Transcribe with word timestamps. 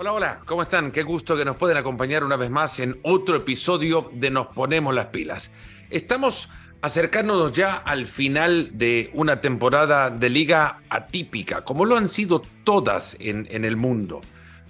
Hola, 0.00 0.12
hola, 0.12 0.40
¿cómo 0.46 0.62
están? 0.62 0.92
Qué 0.92 1.02
gusto 1.02 1.36
que 1.36 1.44
nos 1.44 1.56
pueden 1.56 1.76
acompañar 1.76 2.22
una 2.22 2.36
vez 2.36 2.50
más 2.50 2.78
en 2.78 3.00
otro 3.02 3.34
episodio 3.34 4.12
de 4.12 4.30
Nos 4.30 4.46
Ponemos 4.46 4.94
las 4.94 5.06
Pilas. 5.06 5.50
Estamos 5.90 6.48
acercándonos 6.82 7.50
ya 7.50 7.74
al 7.74 8.06
final 8.06 8.78
de 8.78 9.10
una 9.14 9.40
temporada 9.40 10.08
de 10.10 10.30
liga 10.30 10.82
atípica, 10.88 11.64
como 11.64 11.84
lo 11.84 11.96
han 11.96 12.08
sido 12.08 12.42
todas 12.62 13.16
en, 13.18 13.64
el 13.64 13.74
mundo. 13.74 14.20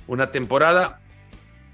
Una 0.07 0.31
temporada 0.31 1.03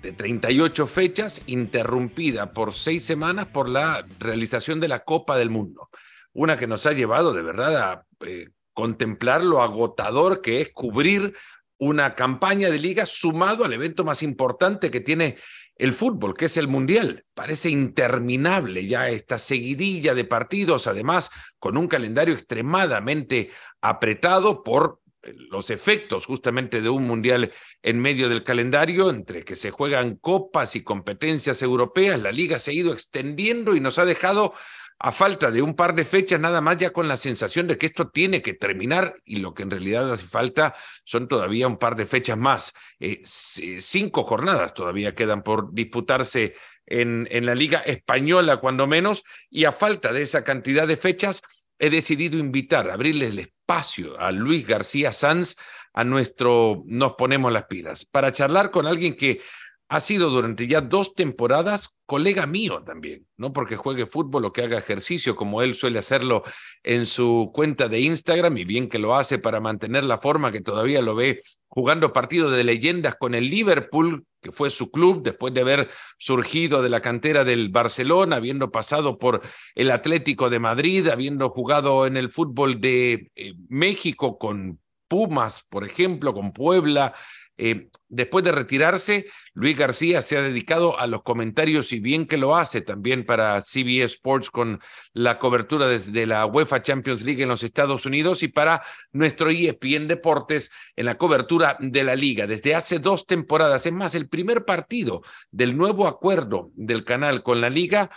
de 0.03 0.11
38 0.11 0.89
fechas, 0.89 1.41
interrumpida 1.47 2.53
por 2.53 2.73
seis 2.73 3.05
semanas 3.05 3.47
por 3.47 3.69
la 3.69 4.05
realización 4.19 4.81
de 4.81 4.89
la 4.89 5.05
Copa 5.05 5.39
del 5.39 5.51
Mundo. 5.51 5.91
Una 6.33 6.57
que 6.57 6.67
nos 6.67 6.87
ha 6.87 6.93
llevado 6.93 7.33
de 7.33 7.43
verdad 7.43 7.77
a 7.77 8.07
eh, 8.27 8.49
contemplar 8.73 9.45
lo 9.45 9.63
agotador 9.63 10.41
que 10.41 10.61
es 10.61 10.71
cubrir 10.71 11.35
una 11.79 12.15
campaña 12.15 12.71
de 12.71 12.79
liga 12.79 13.07
sumado 13.07 13.65
al 13.65 13.73
evento 13.73 14.05
más 14.05 14.23
importante 14.23 14.91
que 14.91 15.01
tiene 15.01 15.37
el 15.77 15.93
fútbol, 15.93 16.35
que 16.35 16.47
es 16.47 16.57
el 16.57 16.69
Mundial. 16.69 17.25
Parece 17.35 17.69
interminable 17.71 18.87
ya 18.87 19.09
esta 19.09 19.39
seguidilla 19.39 20.15
de 20.15 20.25
partidos, 20.25 20.87
además 20.87 21.31
con 21.59 21.77
un 21.77 21.89
calendario 21.89 22.35
extremadamente 22.35 23.51
apretado 23.81 24.63
por 24.63 25.01
eh, 25.23 25.35
los 25.51 25.71
efectos 25.71 26.27
justamente 26.27 26.81
de 26.81 26.89
un 26.89 27.05
mundial 27.05 27.53
en 27.83 27.99
medio 27.99 28.29
del 28.29 28.45
calendario, 28.45 29.11
entre 29.11 29.45
que 29.45 29.57
se 29.57 29.71
juegan 29.71 30.17
copas 30.17 30.77
y 30.77 30.85
competencias 30.85 31.61
europeas, 31.63 32.21
la 32.21 32.31
liga 32.31 32.59
se 32.59 32.71
ha 32.71 32.75
ido 32.75 32.93
extendiendo 32.93 33.75
y 33.75 33.81
nos 33.81 33.99
ha 33.99 34.05
dejado 34.05 34.55
a 34.99 35.13
falta 35.13 35.51
de 35.51 35.61
un 35.61 35.75
par 35.75 35.95
de 35.95 36.05
fechas 36.05 36.41
nada 36.41 36.61
más 36.61 36.79
ya 36.79 36.91
con 36.91 37.09
la 37.09 37.17
sensación 37.17 37.67
de 37.67 37.77
que 37.77 37.87
esto 37.87 38.09
tiene 38.09 38.41
que 38.41 38.55
terminar 38.55 39.17
y 39.25 39.37
lo 39.37 39.53
que 39.53 39.63
en 39.63 39.71
realidad 39.71 40.13
hace 40.13 40.27
falta 40.27 40.75
son 41.05 41.29
todavía 41.29 41.67
un 41.67 41.79
par 41.79 41.97
de 41.97 42.07
fechas 42.07 42.39
más. 42.39 42.73
Eh, 43.01 43.23
cinco 43.25 44.23
jornadas 44.23 44.75
todavía 44.75 45.15
quedan 45.15 45.43
por 45.43 45.73
disputarse 45.75 46.55
en, 46.87 47.29
en 47.31 47.47
la 47.47 47.55
Liga 47.55 47.81
Española 47.81 48.59
cuando 48.59 48.87
menos 48.87 49.25
y 49.51 49.65
a 49.65 49.73
falta 49.73 50.13
de 50.13 50.23
esa 50.23 50.45
cantidad 50.45 50.87
de 50.87 50.97
fechas 50.97 51.43
he 51.79 51.91
decidido 51.91 52.39
invitar, 52.39 52.91
abrirles 52.91 53.33
el 53.33 53.41
espacio 53.41 54.19
a 54.21 54.31
Luis 54.31 54.67
García 54.67 55.13
Sanz 55.13 55.57
a 55.93 56.05
nuestro 56.05 56.83
Nos 56.87 57.13
Ponemos 57.15 57.53
las 57.53 57.65
Pilas 57.65 58.05
para 58.05 58.33
charlar 58.33 58.71
con 58.71 58.87
alguien 58.87 59.17
que 59.17 59.41
ha 59.89 60.01
sido 60.01 60.31
durante 60.31 60.67
ya 60.67 60.81
dos 60.81 61.15
temporadas 61.15 62.01
colega 62.07 62.47
mío 62.47 62.83
también, 62.85 63.27
no 63.37 63.53
porque 63.53 63.77
juegue 63.77 64.07
fútbol 64.07 64.45
o 64.45 64.53
que 64.53 64.63
haga 64.63 64.79
ejercicio 64.79 65.37
como 65.37 65.63
él 65.63 65.75
suele 65.75 65.99
hacerlo 65.99 66.43
en 66.83 67.07
su 67.07 67.51
cuenta 67.55 67.89
de 67.89 68.01
Instagram 68.01 68.57
y 68.59 68.65
bien 68.65 68.89
que 68.89 68.99
lo 68.99 69.15
hace 69.15 69.39
para 69.39 69.61
mantener 69.61 70.05
la 70.05 70.19
forma 70.19 70.53
que 70.53 70.61
todavía 70.61 71.01
lo 71.01 71.15
ve 71.15 71.43
jugando 71.69 72.13
partidos 72.13 72.53
de 72.53 72.63
leyendas 72.63 73.17
con 73.17 73.35
el 73.35 73.51
Liverpool, 73.51 74.25
que 74.41 74.53
fue 74.53 74.71
su 74.71 74.91
club 74.91 75.23
después 75.23 75.53
de 75.55 75.63
haber 75.63 75.91
surgido 76.19 76.83
de 76.83 76.89
la 76.89 77.01
cantera 77.01 77.43
del 77.43 77.69
Barcelona, 77.71 78.37
habiendo 78.37 78.71
pasado 78.71 79.19
por 79.19 79.41
el 79.75 79.91
Atlético 79.91 80.51
de 80.51 80.61
Madrid, 80.61 81.09
habiendo 81.09 81.51
jugado 81.51 82.07
en 82.07 82.17
el 82.17 82.31
fútbol 82.31 82.81
de 82.81 83.31
eh, 83.35 83.55
México 83.69 84.39
con 84.39 84.79
Pumas, 85.09 85.65
por 85.69 85.85
ejemplo, 85.85 86.33
con 86.33 86.53
Puebla, 86.53 87.15
eh, 87.57 87.89
después 88.09 88.45
de 88.45 88.51
retirarse, 88.51 89.27
Luis 89.53 89.77
García 89.77 90.23
se 90.23 90.37
ha 90.37 90.43
dedicado 90.43 90.99
a 90.99 91.07
los 91.07 91.23
comentarios 91.23 91.93
y 91.93 92.01
bien 92.01 92.27
que 92.27 92.37
lo 92.37 92.57
hace 92.57 92.81
también 92.81 93.25
para 93.25 93.61
CBS 93.61 94.15
Sports 94.15 94.51
con 94.51 94.81
la 95.13 95.39
cobertura 95.39 95.87
desde 95.87 96.27
la 96.27 96.47
UEFA 96.47 96.83
Champions 96.83 97.23
League 97.23 97.43
en 97.43 97.49
los 97.49 97.63
Estados 97.63 98.07
Unidos 98.07 98.43
y 98.43 98.49
para 98.49 98.83
nuestro 99.13 99.51
ESPN 99.51 100.09
Deportes 100.09 100.71
en 100.97 101.07
la 101.07 101.17
cobertura 101.17 101.77
de 101.79 102.03
la 102.03 102.17
liga 102.17 102.47
desde 102.47 102.75
hace 102.75 102.99
dos 102.99 103.27
temporadas. 103.27 103.87
Es 103.87 103.93
más, 103.93 104.15
el 104.15 104.29
primer 104.29 104.65
partido 104.65 105.23
del 105.51 105.77
nuevo 105.77 106.09
acuerdo 106.09 106.71
del 106.75 107.05
canal 107.05 107.43
con 107.43 107.61
la 107.61 107.71
liga 107.71 108.11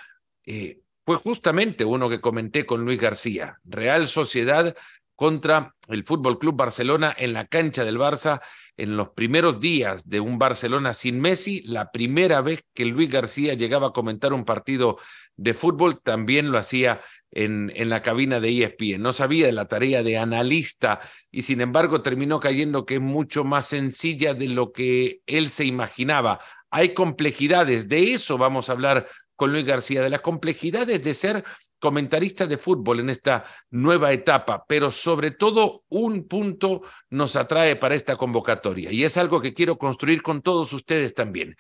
eh, 0.46 0.80
fue 1.06 1.16
justamente 1.16 1.86
uno 1.86 2.10
que 2.10 2.20
comenté 2.20 2.66
con 2.66 2.84
Luis 2.84 3.00
García. 3.00 3.60
Real 3.64 4.08
Sociedad 4.08 4.76
contra 5.18 5.74
el 5.90 6.04
Fútbol 6.04 6.38
Club 6.38 6.56
Barcelona 6.56 7.14
en 7.18 7.34
la 7.34 7.48
cancha 7.48 7.84
del 7.84 7.98
Barça 7.98 8.40
en 8.78 8.96
los 8.96 9.10
primeros 9.10 9.60
días 9.60 10.08
de 10.08 10.20
un 10.20 10.38
Barcelona 10.38 10.94
sin 10.94 11.20
Messi, 11.20 11.64
la 11.64 11.92
primera 11.92 12.42
vez 12.42 12.64
que 12.76 12.86
Luis 12.86 13.10
García 13.10 13.56
llegaba 13.56 13.88
a 13.88 13.94
comentar 13.94 14.32
un 14.32 14.46
partido 14.46 15.00
de 15.36 15.56
fútbol, 15.56 16.00
también 16.04 16.52
lo 16.52 16.60
hacía 16.60 17.02
en, 17.32 17.72
en 17.76 17.90
la 17.90 18.04
cabina 18.04 18.40
de 18.40 18.64
ESPN. 18.64 19.02
No 19.02 19.12
sabía 19.12 19.48
de 19.48 19.54
la 19.54 19.68
tarea 19.68 20.04
de 20.04 20.20
analista 20.20 21.00
y 21.32 21.42
sin 21.42 21.62
embargo 21.62 22.04
terminó 22.04 22.40
cayendo 22.40 22.86
que 22.86 22.96
es 22.96 23.02
mucho 23.02 23.44
más 23.44 23.66
sencilla 23.66 24.36
de 24.36 24.50
lo 24.50 24.72
que 24.72 25.22
él 25.26 25.50
se 25.50 25.66
imaginaba. 25.66 26.40
Hay 26.70 26.94
complejidades, 26.94 27.88
de 27.88 28.14
eso 28.14 28.38
vamos 28.38 28.70
a 28.70 28.74
hablar 28.74 29.08
con 29.36 29.52
Luis 29.52 29.66
García, 29.66 30.04
de 30.04 30.10
las 30.12 30.22
complejidades 30.22 31.04
de 31.04 31.14
ser 31.16 31.44
comentarista 31.80 32.48
de 32.48 32.58
fútbol 32.58 33.00
en 33.00 33.10
esta 33.10 33.46
nueva 33.70 34.12
etapa, 34.14 34.66
pero 34.68 34.92
sobre 34.92 35.32
todo 35.32 35.84
un 35.90 36.28
punto 36.28 36.82
nos 37.10 37.36
atrae 37.36 37.76
para 37.76 37.96
esta 37.96 38.16
convocatoria 38.16 38.92
y 38.92 39.04
es 39.04 39.18
algo 39.18 39.42
que 39.42 39.54
quiero 39.54 39.78
construir 39.78 40.22
con 40.22 40.42
todos 40.42 40.72
ustedes 40.74 41.14
también. 41.14 41.56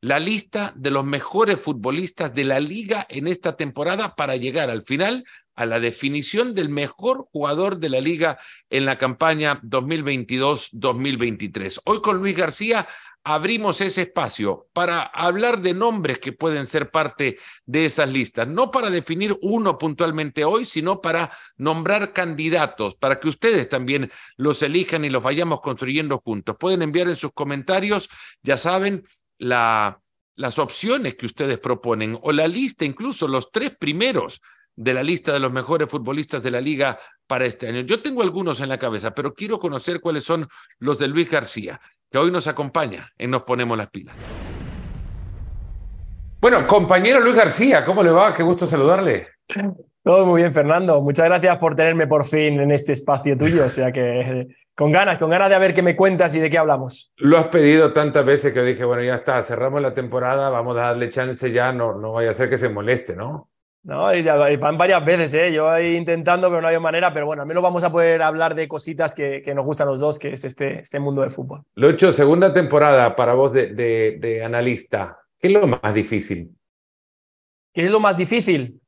La 0.00 0.18
lista 0.18 0.72
de 0.74 0.90
los 0.90 1.04
mejores 1.04 1.60
futbolistas 1.60 2.34
de 2.34 2.44
la 2.44 2.58
liga 2.58 3.06
en 3.08 3.28
esta 3.28 3.56
temporada 3.56 4.16
para 4.16 4.36
llegar 4.36 4.68
al 4.68 4.82
final 4.82 5.24
a 5.54 5.66
la 5.66 5.78
definición 5.80 6.54
del 6.54 6.70
mejor 6.70 7.26
jugador 7.30 7.78
de 7.78 7.88
la 7.88 8.00
liga 8.00 8.38
en 8.70 8.84
la 8.84 8.98
campaña 8.98 9.60
2022-2023. 9.62 11.80
Hoy 11.84 12.00
con 12.00 12.18
Luis 12.18 12.36
García 12.36 12.88
abrimos 13.24 13.80
ese 13.80 14.02
espacio 14.02 14.68
para 14.72 15.02
hablar 15.02 15.60
de 15.60 15.74
nombres 15.74 16.18
que 16.18 16.32
pueden 16.32 16.66
ser 16.66 16.90
parte 16.90 17.38
de 17.64 17.84
esas 17.84 18.12
listas, 18.12 18.48
no 18.48 18.70
para 18.70 18.90
definir 18.90 19.36
uno 19.42 19.78
puntualmente 19.78 20.44
hoy, 20.44 20.64
sino 20.64 21.00
para 21.00 21.30
nombrar 21.56 22.12
candidatos, 22.12 22.96
para 22.96 23.20
que 23.20 23.28
ustedes 23.28 23.68
también 23.68 24.10
los 24.36 24.62
elijan 24.62 25.04
y 25.04 25.10
los 25.10 25.22
vayamos 25.22 25.60
construyendo 25.60 26.18
juntos. 26.18 26.56
Pueden 26.58 26.82
enviar 26.82 27.08
en 27.08 27.16
sus 27.16 27.32
comentarios, 27.32 28.08
ya 28.42 28.58
saben, 28.58 29.04
la, 29.38 30.00
las 30.36 30.58
opciones 30.58 31.14
que 31.14 31.26
ustedes 31.26 31.58
proponen 31.58 32.18
o 32.22 32.32
la 32.32 32.48
lista, 32.48 32.84
incluso 32.84 33.28
los 33.28 33.50
tres 33.50 33.76
primeros 33.78 34.40
de 34.74 34.94
la 34.94 35.02
lista 35.02 35.32
de 35.32 35.40
los 35.40 35.52
mejores 35.52 35.88
futbolistas 35.88 36.42
de 36.42 36.50
la 36.50 36.60
liga 36.60 36.98
para 37.26 37.44
este 37.44 37.68
año. 37.68 37.82
Yo 37.82 38.00
tengo 38.00 38.22
algunos 38.22 38.60
en 38.60 38.68
la 38.68 38.78
cabeza, 38.78 39.14
pero 39.14 39.34
quiero 39.34 39.58
conocer 39.58 40.00
cuáles 40.00 40.24
son 40.24 40.48
los 40.78 40.98
de 40.98 41.08
Luis 41.08 41.28
García 41.28 41.80
que 42.12 42.18
hoy 42.18 42.30
nos 42.30 42.46
acompaña 42.46 43.10
en 43.16 43.30
Nos 43.30 43.42
Ponemos 43.42 43.76
las 43.76 43.88
Pilas. 43.88 44.14
Bueno, 46.42 46.66
compañero 46.66 47.20
Luis 47.20 47.34
García, 47.34 47.86
¿cómo 47.86 48.02
le 48.02 48.10
va? 48.10 48.34
Qué 48.34 48.42
gusto 48.42 48.66
saludarle. 48.66 49.28
Todo 50.04 50.26
muy 50.26 50.42
bien, 50.42 50.52
Fernando. 50.52 51.00
Muchas 51.00 51.24
gracias 51.24 51.56
por 51.56 51.74
tenerme 51.74 52.06
por 52.06 52.24
fin 52.24 52.60
en 52.60 52.70
este 52.70 52.92
espacio 52.92 53.34
tuyo. 53.36 53.64
O 53.64 53.68
sea 53.70 53.90
que 53.92 54.48
con 54.74 54.92
ganas, 54.92 55.16
con 55.16 55.30
ganas 55.30 55.48
de 55.48 55.58
ver 55.58 55.72
qué 55.72 55.80
me 55.80 55.96
cuentas 55.96 56.34
y 56.34 56.40
de 56.40 56.50
qué 56.50 56.58
hablamos. 56.58 57.12
Lo 57.16 57.38
has 57.38 57.46
pedido 57.46 57.94
tantas 57.94 58.26
veces 58.26 58.52
que 58.52 58.62
dije, 58.62 58.84
bueno, 58.84 59.02
ya 59.02 59.14
está, 59.14 59.42
cerramos 59.42 59.80
la 59.80 59.94
temporada, 59.94 60.50
vamos 60.50 60.76
a 60.76 60.80
darle 60.80 61.08
chance 61.08 61.50
ya, 61.50 61.72
no, 61.72 61.94
no 61.94 62.12
vaya 62.12 62.32
a 62.32 62.34
ser 62.34 62.50
que 62.50 62.58
se 62.58 62.68
moleste, 62.68 63.16
¿no? 63.16 63.51
No, 63.84 64.14
y, 64.14 64.22
van 64.22 64.78
varias 64.78 65.04
veces, 65.04 65.34
¿eh? 65.34 65.52
Yo 65.52 65.68
ahí 65.68 65.96
intentando, 65.96 66.48
pero 66.48 66.60
no 66.60 66.68
hay 66.68 66.78
manera. 66.78 67.12
Pero 67.12 67.26
bueno, 67.26 67.42
al 67.42 67.48
menos 67.48 67.62
vamos 67.62 67.82
a 67.82 67.90
poder 67.90 68.22
hablar 68.22 68.54
de 68.54 68.68
cositas 68.68 69.14
que, 69.14 69.42
que 69.42 69.54
nos 69.54 69.66
gustan 69.66 69.88
los 69.88 69.98
dos, 69.98 70.18
que 70.20 70.32
es 70.32 70.44
este, 70.44 70.80
este 70.80 71.00
mundo 71.00 71.22
del 71.22 71.30
fútbol. 71.30 71.62
Lucho, 71.74 72.12
segunda 72.12 72.52
temporada 72.52 73.16
para 73.16 73.34
vos 73.34 73.52
de, 73.52 73.74
de, 73.74 74.18
de 74.20 74.44
analista. 74.44 75.18
¿Qué 75.38 75.48
es 75.48 75.52
lo 75.54 75.66
más 75.66 75.92
difícil? 75.92 76.54
¿Qué 77.74 77.86
es 77.86 77.90
lo 77.90 77.98
más 77.98 78.16
difícil? 78.16 78.80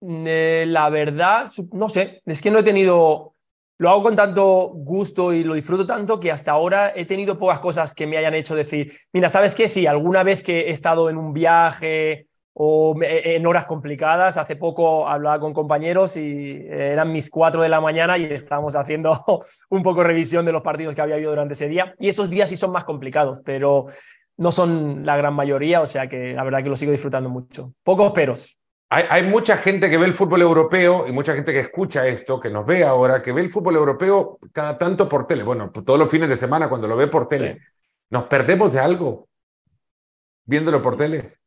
Mm, 0.00 0.24
eh, 0.26 0.64
la 0.66 0.88
verdad, 0.88 1.50
no 1.72 1.88
sé, 1.88 2.22
es 2.24 2.40
que 2.40 2.50
no 2.50 2.60
he 2.60 2.62
tenido, 2.62 3.34
lo 3.78 3.90
hago 3.90 4.02
con 4.02 4.16
tanto 4.16 4.70
gusto 4.72 5.32
y 5.32 5.44
lo 5.44 5.54
disfruto 5.54 5.86
tanto 5.86 6.18
que 6.18 6.30
hasta 6.30 6.52
ahora 6.52 6.92
he 6.96 7.04
tenido 7.04 7.36
pocas 7.36 7.60
cosas 7.60 7.94
que 7.94 8.06
me 8.06 8.16
hayan 8.16 8.34
hecho 8.34 8.54
decir, 8.54 8.92
mira, 9.12 9.28
¿sabes 9.28 9.54
qué? 9.54 9.68
Sí, 9.68 9.86
alguna 9.86 10.22
vez 10.22 10.42
que 10.42 10.60
he 10.60 10.70
estado 10.70 11.10
en 11.10 11.18
un 11.18 11.34
viaje 11.34 12.29
o 12.62 12.94
en 13.00 13.46
horas 13.46 13.64
complicadas. 13.64 14.36
Hace 14.36 14.54
poco 14.54 15.08
hablaba 15.08 15.40
con 15.40 15.54
compañeros 15.54 16.18
y 16.18 16.62
eran 16.68 17.10
mis 17.10 17.30
4 17.30 17.62
de 17.62 17.70
la 17.70 17.80
mañana 17.80 18.18
y 18.18 18.24
estábamos 18.24 18.76
haciendo 18.76 19.24
un 19.70 19.82
poco 19.82 20.04
revisión 20.04 20.44
de 20.44 20.52
los 20.52 20.60
partidos 20.60 20.94
que 20.94 21.00
había 21.00 21.14
habido 21.14 21.30
durante 21.30 21.54
ese 21.54 21.68
día. 21.68 21.94
Y 21.98 22.08
esos 22.08 22.28
días 22.28 22.50
sí 22.50 22.56
son 22.56 22.70
más 22.70 22.84
complicados, 22.84 23.40
pero 23.42 23.86
no 24.36 24.52
son 24.52 25.06
la 25.06 25.16
gran 25.16 25.32
mayoría, 25.32 25.80
o 25.80 25.86
sea 25.86 26.06
que 26.06 26.34
la 26.34 26.44
verdad 26.44 26.62
que 26.62 26.68
lo 26.68 26.76
sigo 26.76 26.92
disfrutando 26.92 27.30
mucho. 27.30 27.72
Pocos 27.82 28.12
peros. 28.12 28.58
Hay, 28.90 29.04
hay, 29.08 29.22
mucha 29.22 29.56
gente 29.56 29.88
que 29.88 29.96
ve 29.96 30.04
el 30.04 30.12
fútbol 30.12 30.42
europeo 30.42 31.06
y 31.08 31.12
mucha 31.12 31.32
gente 31.32 31.54
que 31.54 31.60
escucha 31.60 32.06
esto, 32.08 32.38
que 32.38 32.50
nos 32.50 32.66
ve 32.66 32.84
ahora, 32.84 33.22
que 33.22 33.32
ve 33.32 33.40
el 33.40 33.48
fútbol 33.48 33.76
europeo 33.76 34.38
cada 34.52 34.76
tanto 34.76 35.08
por 35.08 35.26
tele. 35.26 35.44
Bueno, 35.44 35.70
todos 35.70 35.98
los 35.98 36.10
fines 36.10 36.28
de 36.28 36.36
semana 36.36 36.68
cuando 36.68 36.86
lo 36.86 36.96
ve 36.96 37.06
por 37.06 37.26
tele. 37.26 37.60
¿Nos 38.10 38.24
perdemos 38.24 38.70
de 38.70 38.80
algo 38.80 39.28
viéndolo 40.44 40.82
por 40.82 40.98
tele? 40.98 41.39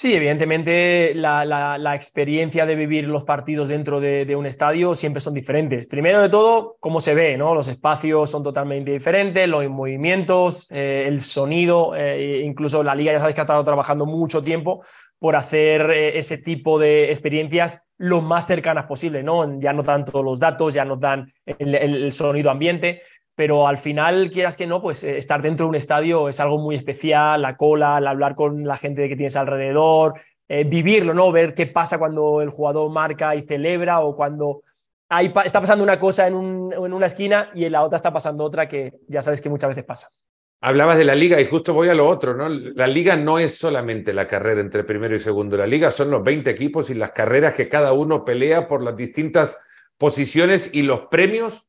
Sí, 0.00 0.14
evidentemente 0.14 1.12
la, 1.12 1.92
experiencia 1.92 2.64
de 2.64 2.76
vivir 2.76 3.08
los 3.08 3.24
partidos 3.24 3.66
dentro 3.66 3.98
de, 3.98 4.36
un 4.36 4.46
estadio 4.46 4.94
siempre 4.94 5.20
son 5.20 5.34
diferentes. 5.34 5.88
Primero 5.88 6.22
de 6.22 6.28
todo, 6.28 6.76
cómo 6.78 7.00
se 7.00 7.16
ve, 7.16 7.36
¿no? 7.36 7.52
Los 7.52 7.66
espacios 7.66 8.30
son 8.30 8.44
totalmente 8.44 8.92
diferentes, 8.92 9.48
los 9.48 9.68
movimientos, 9.68 10.70
eh, 10.70 11.06
el 11.08 11.20
sonido, 11.20 11.96
eh, 11.96 12.42
incluso 12.44 12.84
la 12.84 12.94
liga 12.94 13.10
ya 13.10 13.18
sabes 13.18 13.34
que 13.34 13.40
ha 13.40 13.42
estado 13.42 13.64
trabajando 13.64 14.06
mucho 14.06 14.40
tiempo 14.40 14.84
por 15.18 15.34
hacer 15.34 15.90
eh, 15.90 16.16
ese 16.16 16.38
tipo 16.38 16.78
de 16.78 17.10
experiencias 17.10 17.88
lo 17.96 18.22
más 18.22 18.46
cercanas 18.46 18.86
posible, 18.86 19.24
¿no? 19.24 19.58
Ya 19.58 19.72
no 19.72 19.82
tanto 19.82 20.22
los 20.22 20.38
datos, 20.38 20.74
ya 20.74 20.84
nos 20.84 21.00
dan 21.00 21.26
el 21.44 22.12
sonido 22.12 22.52
ambiente, 22.52 23.02
pero 23.38 23.68
al 23.68 23.78
final, 23.78 24.30
quieras 24.30 24.56
que 24.56 24.66
no, 24.66 24.82
pues 24.82 25.04
eh, 25.04 25.16
estar 25.16 25.40
dentro 25.40 25.66
de 25.66 25.68
un 25.68 25.76
estadio 25.76 26.28
es 26.28 26.40
algo 26.40 26.58
muy 26.58 26.74
especial, 26.74 27.40
la 27.40 27.56
cola, 27.56 27.98
el 27.98 28.08
hablar 28.08 28.34
con 28.34 28.66
la 28.66 28.76
gente 28.76 29.08
que 29.08 29.14
tienes 29.14 29.36
alrededor, 29.36 30.14
eh, 30.48 30.64
vivirlo, 30.64 31.14
¿no? 31.14 31.30
Ver 31.30 31.54
qué 31.54 31.68
pasa 31.68 32.00
cuando 32.00 32.42
el 32.42 32.50
jugador 32.50 32.90
marca 32.90 33.36
y 33.36 33.42
celebra 33.42 34.00
o 34.00 34.12
cuando 34.12 34.62
hay, 35.08 35.32
está 35.44 35.60
pasando 35.60 35.84
una 35.84 36.00
cosa 36.00 36.26
en, 36.26 36.34
en 36.34 36.92
una 36.92 37.06
esquina 37.06 37.52
y 37.54 37.64
en 37.64 37.70
la 37.70 37.84
otra 37.84 37.94
está 37.94 38.12
pasando 38.12 38.42
otra 38.42 38.66
que 38.66 38.94
ya 39.06 39.22
sabes 39.22 39.40
que 39.40 39.48
muchas 39.48 39.68
veces 39.68 39.84
pasa. 39.84 40.08
Hablabas 40.60 40.98
de 40.98 41.04
la 41.04 41.14
liga 41.14 41.40
y 41.40 41.46
justo 41.46 41.72
voy 41.72 41.90
a 41.90 41.94
lo 41.94 42.08
otro, 42.08 42.34
¿no? 42.34 42.48
La 42.48 42.88
liga 42.88 43.16
no 43.16 43.38
es 43.38 43.56
solamente 43.56 44.12
la 44.12 44.26
carrera 44.26 44.60
entre 44.60 44.82
primero 44.82 45.14
y 45.14 45.20
segundo, 45.20 45.56
la 45.56 45.68
liga 45.68 45.92
son 45.92 46.10
los 46.10 46.24
20 46.24 46.50
equipos 46.50 46.90
y 46.90 46.94
las 46.94 47.12
carreras 47.12 47.54
que 47.54 47.68
cada 47.68 47.92
uno 47.92 48.24
pelea 48.24 48.66
por 48.66 48.82
las 48.82 48.96
distintas 48.96 49.60
posiciones 49.96 50.70
y 50.72 50.82
los 50.82 51.02
premios 51.02 51.67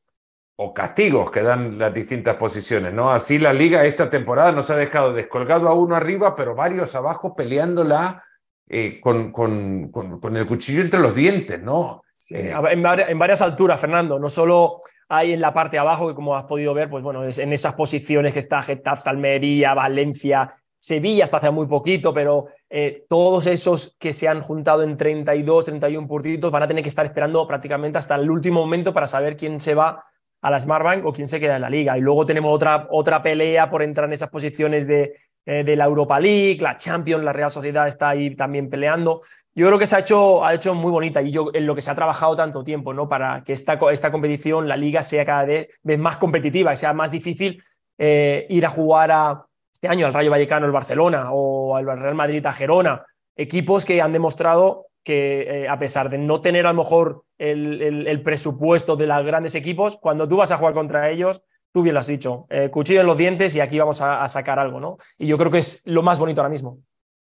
o 0.62 0.74
castigos 0.74 1.30
que 1.30 1.42
dan 1.42 1.78
las 1.78 1.94
distintas 1.94 2.36
posiciones, 2.36 2.92
¿no? 2.92 3.10
Así 3.10 3.38
la 3.38 3.50
liga 3.50 3.86
esta 3.86 4.10
temporada 4.10 4.52
nos 4.52 4.68
ha 4.68 4.76
dejado 4.76 5.14
descolgado 5.14 5.66
a 5.70 5.72
uno 5.72 5.96
arriba, 5.96 6.36
pero 6.36 6.54
varios 6.54 6.94
abajo 6.94 7.34
peleándola 7.34 8.22
eh, 8.68 9.00
con, 9.00 9.32
con, 9.32 9.90
con, 9.90 10.36
el 10.36 10.44
cuchillo 10.44 10.82
entre 10.82 11.00
los 11.00 11.14
dientes, 11.14 11.62
¿no? 11.62 12.02
Eh, 12.28 12.52
en, 12.72 12.82
varias 13.18 13.40
alturas, 13.40 13.80
Fernando, 13.80 14.18
no 14.18 14.28
solo 14.28 14.80
hay 15.08 15.32
en 15.32 15.40
la 15.40 15.54
parte 15.54 15.76
de 15.76 15.80
abajo, 15.80 16.08
que 16.08 16.14
como 16.14 16.36
has 16.36 16.44
podido 16.44 16.74
ver, 16.74 16.90
pues 16.90 17.02
bueno, 17.02 17.24
es 17.24 17.38
en 17.38 17.54
esas 17.54 17.72
posiciones 17.72 18.34
que 18.34 18.40
está 18.40 18.60
Getafe, 18.60 19.08
Almería, 19.08 19.72
Valencia, 19.72 20.54
Sevilla 20.78 21.24
hasta 21.24 21.38
hace 21.38 21.50
muy 21.50 21.68
poquito, 21.68 22.12
pero 22.12 22.48
eh, 22.68 23.06
todos 23.08 23.46
esos 23.46 23.96
que 23.98 24.12
se 24.12 24.28
han 24.28 24.42
juntado 24.42 24.82
en 24.82 24.98
32, 24.98 25.64
31 25.64 26.06
puntitos 26.06 26.50
van 26.50 26.64
a 26.64 26.68
tener 26.68 26.82
que 26.82 26.90
estar 26.90 27.06
esperando 27.06 27.48
prácticamente 27.48 27.96
hasta 27.96 28.16
el 28.16 28.30
último 28.30 28.60
momento 28.60 28.92
para 28.92 29.06
saber 29.06 29.38
quién 29.38 29.58
se 29.58 29.74
va 29.74 30.04
a 30.42 30.50
la 30.50 30.58
Smartbank 30.60 31.04
o 31.04 31.12
quién 31.12 31.28
se 31.28 31.38
queda 31.40 31.56
en 31.56 31.62
la 31.62 31.70
liga. 31.70 31.96
Y 31.98 32.00
luego 32.00 32.24
tenemos 32.24 32.54
otra, 32.54 32.86
otra 32.90 33.22
pelea 33.22 33.70
por 33.70 33.82
entrar 33.82 34.06
en 34.06 34.14
esas 34.14 34.30
posiciones 34.30 34.86
de, 34.86 35.12
eh, 35.46 35.64
de 35.64 35.74
la 35.74 35.86
Europa 35.86 36.20
League, 36.20 36.58
la 36.60 36.76
Champions, 36.76 37.24
la 37.24 37.32
Real 37.32 37.50
Sociedad 37.50 37.86
está 37.86 38.10
ahí 38.10 38.36
también 38.36 38.68
peleando. 38.68 39.22
Yo 39.54 39.66
creo 39.66 39.78
que 39.78 39.86
se 39.86 39.96
ha 39.96 40.00
hecho, 40.00 40.44
ha 40.44 40.54
hecho 40.54 40.74
muy 40.74 40.90
bonita 40.90 41.22
y 41.22 41.30
yo 41.32 41.48
en 41.52 41.66
lo 41.66 41.74
que 41.74 41.82
se 41.82 41.90
ha 41.90 41.94
trabajado 41.94 42.36
tanto 42.36 42.62
tiempo, 42.62 42.92
¿no? 42.92 43.08
Para 43.08 43.42
que 43.42 43.52
esta, 43.52 43.78
esta 43.90 44.12
competición, 44.12 44.68
la 44.68 44.76
liga, 44.76 45.02
sea 45.02 45.24
cada 45.24 45.44
vez, 45.44 45.80
más 45.98 46.18
competitiva, 46.18 46.72
y 46.72 46.76
sea 46.76 46.92
más 46.92 47.10
difícil 47.10 47.62
eh, 47.96 48.46
ir 48.50 48.66
a 48.66 48.68
jugar 48.68 49.44
este 49.72 49.88
año 49.88 50.06
al 50.06 50.14
Rayo 50.14 50.30
Vallecano, 50.30 50.66
el 50.66 50.72
Barcelona 50.72 51.32
o 51.32 51.74
al 51.74 51.86
Real 51.86 52.14
Madrid, 52.14 52.44
a 52.44 52.52
Gerona. 52.52 53.04
Equipos 53.34 53.86
que 53.86 54.02
han 54.02 54.12
demostrado 54.12 54.89
que 55.02 55.62
eh, 55.64 55.68
a 55.68 55.78
pesar 55.78 56.10
de 56.10 56.18
no 56.18 56.40
tener 56.40 56.66
a 56.66 56.72
lo 56.72 56.78
mejor 56.78 57.24
el, 57.38 58.22
presupuesto 58.22 58.96
de 58.96 59.06
los 59.06 59.24
grandes 59.24 59.54
equipos, 59.54 59.96
cuando 59.96 60.28
tú 60.28 60.36
vas 60.36 60.52
a 60.52 60.58
jugar 60.58 60.74
contra 60.74 61.10
ellos, 61.10 61.42
tú 61.72 61.82
bien 61.82 61.94
lo 61.94 62.00
has 62.00 62.06
dicho, 62.06 62.46
eh, 62.50 62.68
cuchillo 62.70 63.00
en 63.00 63.06
los 63.06 63.16
dientes 63.16 63.54
y 63.56 63.60
aquí 63.60 63.78
vamos 63.78 64.00
a, 64.02 64.26
sacar 64.28 64.58
algo, 64.58 64.80
¿no? 64.80 64.96
Y 65.18 65.26
yo 65.26 65.36
creo 65.38 65.50
que 65.50 65.58
es 65.58 65.82
lo 65.86 66.02
más 66.02 66.18
bonito 66.18 66.40
ahora 66.40 66.50
mismo. 66.50 66.78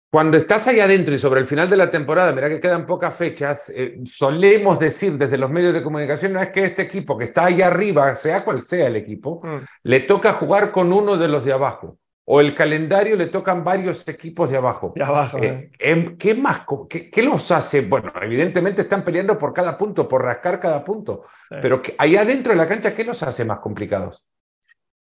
Cuando 0.10 0.38
estás 0.38 0.66
ahí 0.70 0.80
adentro 0.80 1.14
y 1.14 1.20
sobre 1.20 1.42
el 1.42 1.48
final 1.48 1.70
de 1.70 1.76
la 1.76 1.92
temporada, 1.92 2.32
mira 2.32 2.48
que 2.48 2.62
quedan 2.62 2.86
pocas 2.86 3.14
fechas, 3.14 3.72
eh, 3.76 4.00
solemos 4.06 4.80
decir 4.80 5.18
desde 5.18 5.38
los 5.38 5.50
medios 5.50 5.74
de 5.74 5.84
comunicación, 5.84 6.34
no 6.34 6.42
es 6.42 6.50
que 6.50 6.64
este 6.64 6.84
equipo 6.84 7.18
que 7.18 7.26
está 7.26 7.46
ahí 7.46 7.62
arriba, 7.62 8.16
sea 8.16 8.46
cual 8.46 8.62
sea 8.62 8.88
el 8.88 8.96
equipo, 8.96 9.42
mm. 9.44 9.58
le 9.84 10.00
toca 10.00 10.32
jugar 10.32 10.72
con 10.72 10.94
uno 10.94 11.18
de 11.18 11.28
los 11.28 11.44
de 11.44 11.52
abajo 11.52 12.00
o 12.30 12.42
el 12.42 12.54
calendario 12.54 13.16
le 13.16 13.28
tocan 13.28 13.64
varios 13.64 14.06
equipos 14.06 14.50
de 14.50 14.58
abajo. 14.58 14.92
De 14.94 15.02
abajo. 15.02 15.38
Eh, 15.38 15.48
eh. 15.48 15.72
Em, 15.80 16.18
¿Qué 16.18 16.36
más? 16.36 16.66
Qué, 16.90 17.24
los 17.24 17.50
hace? 17.52 17.82
Bueno, 17.82 18.12
evidentemente 18.22 18.82
están 18.82 19.06
peleando 19.06 19.38
por 19.38 19.54
cada 19.54 19.78
punto, 19.78 20.10
por 20.10 20.24
rascar 20.24 20.60
cada 20.60 20.84
punto, 20.84 21.24
pero 21.62 21.82
ahí 21.98 22.18
adentro 22.18 22.52
de 22.52 22.58
la 22.58 22.68
cancha, 22.68 22.94
¿qué 22.94 23.06
los 23.06 23.24
hace 23.24 23.46
más 23.46 23.60
complicados? 23.60 24.26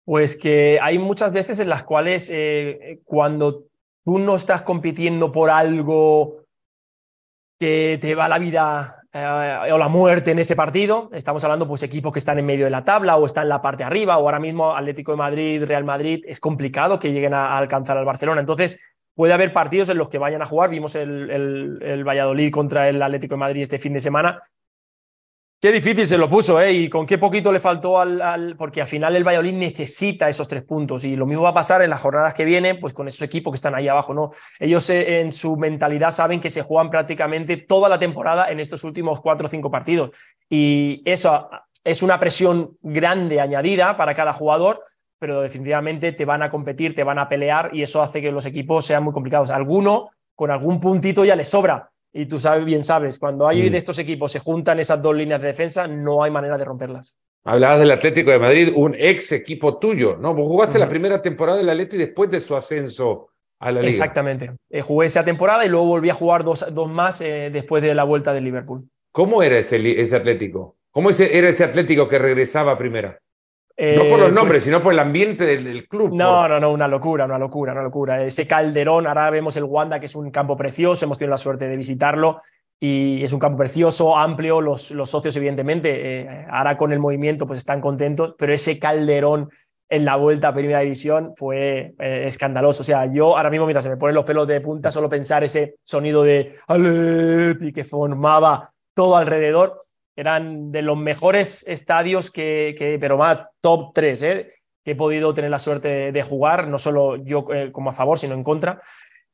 Pues 0.05 0.37
que 0.37 0.79
hay 0.81 1.01
muchas 1.01 1.33
veces 1.33 1.59
en 1.59 1.69
las 1.69 1.83
cuales 1.83 2.31
eh, 2.33 3.01
cuando 3.05 3.65
tú 4.05 4.21
no 4.21 4.37
estás 4.37 4.63
compitiendo 4.63 5.33
por 5.33 5.51
algo 5.51 6.46
que 7.59 7.99
te 8.01 8.15
va 8.15 8.29
la 8.29 8.39
vida 8.39 9.03
eh, 9.13 9.71
o 9.73 9.79
la 9.79 9.89
muerte 9.89 10.33
en 10.33 10.39
ese 10.39 10.57
partido. 10.57 11.09
Estamos 11.13 11.43
hablando 11.45 11.67
pues 11.67 11.83
equipos 11.83 12.13
que 12.13 12.19
están 12.19 12.39
en 12.39 12.47
medio 12.47 12.65
de 12.67 12.71
la 12.71 12.85
tabla 12.85 13.17
o 13.17 13.25
están 13.25 13.45
en 13.45 13.51
la 13.51 13.63
parte 13.63 13.83
de 13.83 13.87
arriba 13.87 14.19
o 14.19 14.23
ahora 14.23 14.39
mismo 14.39 14.77
Atlético 14.77 15.13
de 15.13 15.19
Madrid, 15.19 15.65
Real 15.65 15.85
Madrid, 15.85 16.23
es 16.27 16.41
complicado 16.41 16.99
que 16.99 17.13
lleguen 17.13 17.35
a, 17.35 17.57
alcanzar 17.57 17.97
al 17.97 18.05
Barcelona. 18.05 18.41
Entonces 18.41 18.95
puede 19.15 19.33
haber 19.33 19.53
partidos 19.53 19.89
en 19.89 19.99
los 19.99 20.09
que 20.09 20.19
vayan 20.19 20.43
a 20.43 20.47
jugar. 20.47 20.71
Vimos 20.71 20.95
el, 20.97 21.81
el 21.81 22.05
Valladolid 22.05 22.51
contra 22.51 22.89
el 22.89 23.03
Atlético 23.03 23.35
de 23.35 23.41
Madrid 23.41 23.63
este 23.63 23.79
fin 23.79 23.95
de 23.95 24.01
semana 24.01 24.43
Qué 25.67 25.73
difícil 25.73 26.07
se 26.07 26.17
lo 26.17 26.31
puso, 26.31 26.61
¿eh? 26.61 26.73
Y 26.73 26.89
con 26.89 27.05
qué 27.05 27.19
poquito 27.19 27.51
le 27.51 27.59
faltó 27.59 27.99
al, 27.99 28.55
Porque 28.57 28.83
al 28.83 28.87
final 28.87 29.17
el 29.17 29.25
Valladolid 29.25 29.53
necesita 29.53 30.29
esos 30.29 30.47
tres 30.47 30.63
puntos. 30.63 31.05
Y 31.05 31.17
lo 31.17 31.27
mismo 31.27 31.43
va 31.43 31.49
a 31.49 31.55
pasar 31.55 31.83
en 31.83 31.91
las 31.91 32.01
jornadas 32.01 32.35
que 32.35 32.45
vienen, 32.45 32.79
pues 32.79 32.95
con 32.95 33.09
esos 33.09 33.21
equipos 33.23 33.51
que 33.51 33.57
están 33.57 33.75
ahí 33.75 33.89
abajo, 33.89 34.15
¿no? 34.15 34.31
Ellos 34.61 34.89
eh, 34.91 35.23
en 35.23 35.33
su 35.33 35.57
mentalidad 35.57 36.11
saben 36.11 36.39
que 36.39 36.51
se 36.51 36.63
juegan 36.63 36.89
prácticamente 36.89 37.57
toda 37.57 37.89
la 37.89 37.99
temporada 37.99 38.49
en 38.49 38.61
estos 38.61 38.85
últimos 38.85 39.21
cuatro 39.21 39.47
o 39.47 39.49
cinco 39.49 39.69
partidos. 39.69 40.11
Y 40.49 41.03
eso 41.05 41.51
es 41.83 42.01
una 42.01 42.21
presión 42.21 42.77
grande 42.81 43.41
añadida 43.41 43.97
para 43.97 44.15
cada 44.15 44.33
jugador, 44.33 44.85
pero 45.19 45.41
definitivamente 45.41 46.13
te 46.13 46.25
van 46.25 46.45
a 46.45 46.49
competir, 46.49 46.95
te 46.95 47.03
van 47.03 47.19
a 47.19 47.29
pelear 47.29 47.71
y 47.73 47.83
eso 47.83 48.01
hace 48.01 48.23
que 48.23 48.31
los 48.31 48.47
equipos 48.47 48.87
sean 48.87 49.03
muy 49.03 49.13
complicados. 49.13 49.51
Alguno 49.51 50.11
con 50.37 50.53
algún 50.53 50.79
puntito 50.79 51.25
ya 51.25 51.35
les 51.35 51.49
sobra 51.49 51.91
y 52.17 52.27
tú 52.27 52.39
sabes, 52.39 52.65
bien 52.65 52.83
sabes, 52.83 53.19
cuando 53.19 53.47
hay 53.47 53.69
mm. 53.69 53.71
de 53.71 53.77
estos 53.77 53.99
equipos 53.99 54.33
se 54.33 54.39
juntan 54.39 54.81
esas 54.81 55.03
dos 55.03 55.15
líneas 55.15 55.41
de 55.41 55.49
defensa, 55.49 55.87
no 55.87 56.23
hay 56.23 56.31
manera 56.31 56.57
de 56.57 56.65
romperlas. 56.65 57.19
Hablabas 57.45 57.79
del 57.79 57.91
Atlético 57.91 58.31
de 58.31 58.39
Madrid, 58.39 58.73
un 58.75 58.95
ex 58.99 59.33
equipo 59.33 59.79
tuyo, 59.79 60.17
¿no? 60.17 60.35
Vos 60.35 60.49
jugaste 60.49 60.79
la 60.79 60.89
primera 60.89 61.21
temporada 61.21 61.59
del 61.59 61.69
Atlético 61.69 61.99
después 61.99 62.31
de 62.31 62.41
su 62.41 62.57
ascenso 62.57 63.29
a 63.61 63.71
la 63.71 63.81
liga. 63.81 63.91
Exactamente. 63.91 64.53
Eh, 64.71 64.81
jugué 64.81 65.07
esa 65.07 65.25
temporada 65.25 65.65
y 65.65 65.69
luego 65.69 65.87
volví 65.87 66.09
a 66.09 66.15
jugar 66.15 66.43
dos, 66.43 66.67
dos 66.75 66.91
más 66.91 67.21
eh, 67.21 67.51
después 67.53 67.83
de 67.83 67.95
la 67.95 68.05
vuelta 68.05 68.33
del 68.33 68.45
Liverpool. 68.45 68.89
¿Cómo 69.13 69.43
era 69.43 69.59
ese, 69.59 70.01
ese 70.01 70.17
Atlético? 70.17 70.77
¿Cómo 70.91 71.11
ese, 71.11 71.37
era 71.37 71.51
ese 71.51 71.65
Atlético 71.65 72.09
que 72.09 72.19
regresaba 72.19 72.73
a 72.73 72.79
primera? 72.79 73.21
No 73.79 74.09
por 74.09 74.19
los 74.19 74.29
eh, 74.29 74.33
nombres, 74.33 74.57
pues 74.59 74.65
sino 74.65 74.81
por 74.81 74.93
el 74.93 74.99
ambiente 74.99 75.45
del, 75.45 75.87
club. 75.87 76.15
No, 76.15 76.49
no, 76.49 76.59
no, 76.59 76.73
una 76.73 76.89
locura, 76.89 77.27
una 77.27 77.39
locura, 77.39 77.73
una 77.73 77.83
locura. 77.83 78.23
Ese 78.23 78.47
calderón, 78.47 79.07
ahora 79.07 79.31
vemos 79.31 79.57
el 79.57 79.65
Wanda, 79.65 80.01
que 80.01 80.07
es 80.07 80.15
un 80.15 80.31
campo 80.31 80.57
precioso, 80.57 81.05
hemos 81.05 81.19
tenido 81.19 81.33
la 81.33 81.37
suerte 81.37 81.69
de 81.69 81.77
visitarlo 81.77 82.39
y 82.79 83.23
es 83.23 83.33
un 83.33 83.39
campo 83.39 83.59
precioso, 83.59 84.17
amplio, 84.17 84.61
los, 84.61 84.91
los 84.91 85.09
socios 85.09 85.37
evidentemente, 85.37 86.21
eh, 86.21 86.47
ahora 86.51 86.77
con 86.77 86.93
el 86.93 86.99
movimiento 86.99 87.47
pues 87.47 87.59
están 87.59 87.81
contentos, 87.81 88.35
pero 88.39 88.53
ese 88.53 88.79
calderón 88.79 89.51
en 89.89 90.05
la 90.05 90.17
vuelta 90.17 90.49
a 90.49 90.55
Primera 90.55 90.81
División 90.81 91.33
fue 91.37 91.95
eh, 91.99 92.25
escandaloso. 92.27 92.83
O 92.83 92.85
sea, 92.85 93.07
yo 93.07 93.37
ahora 93.37 93.51
mismo, 93.51 93.67
mira, 93.67 93.81
se 93.81 93.89
me 93.89 93.97
ponen 93.97 94.15
los 94.15 94.25
pelos 94.25 94.47
de 94.47 94.61
punta 94.61 94.91
solo 94.91 95.09
pensar 95.09 95.45
ese 95.45 95.77
sonido 95.83 96.23
de 96.23 96.55
Aleti 96.67 97.73
que 97.73 97.85
formaba 97.85 98.73
todo 98.95 99.17
alrededor 99.17 99.86
eran 100.17 100.73
de 100.73 100.83
los 100.83 100.97
mejores 100.97 101.65
estadios 101.69 102.31
que, 102.31 102.97
pero 102.99 103.19
más 103.19 103.43
top 103.61 103.93
3, 103.95 104.23
¿eh? 104.23 104.47
que 104.83 104.93
he 104.93 104.97
podido 104.97 105.35
tener 105.35 105.51
la 105.51 105.59
suerte 105.59 106.11
de 106.11 106.23
jugar, 106.23 106.69
no 106.69 106.79
solo 106.79 107.17
yo 107.17 107.45
eh, 107.53 107.71
como 107.71 107.91
a 107.91 107.93
favor, 107.93 108.19
sino 108.19 108.35
en 108.35 108.43
contra. 108.43 108.81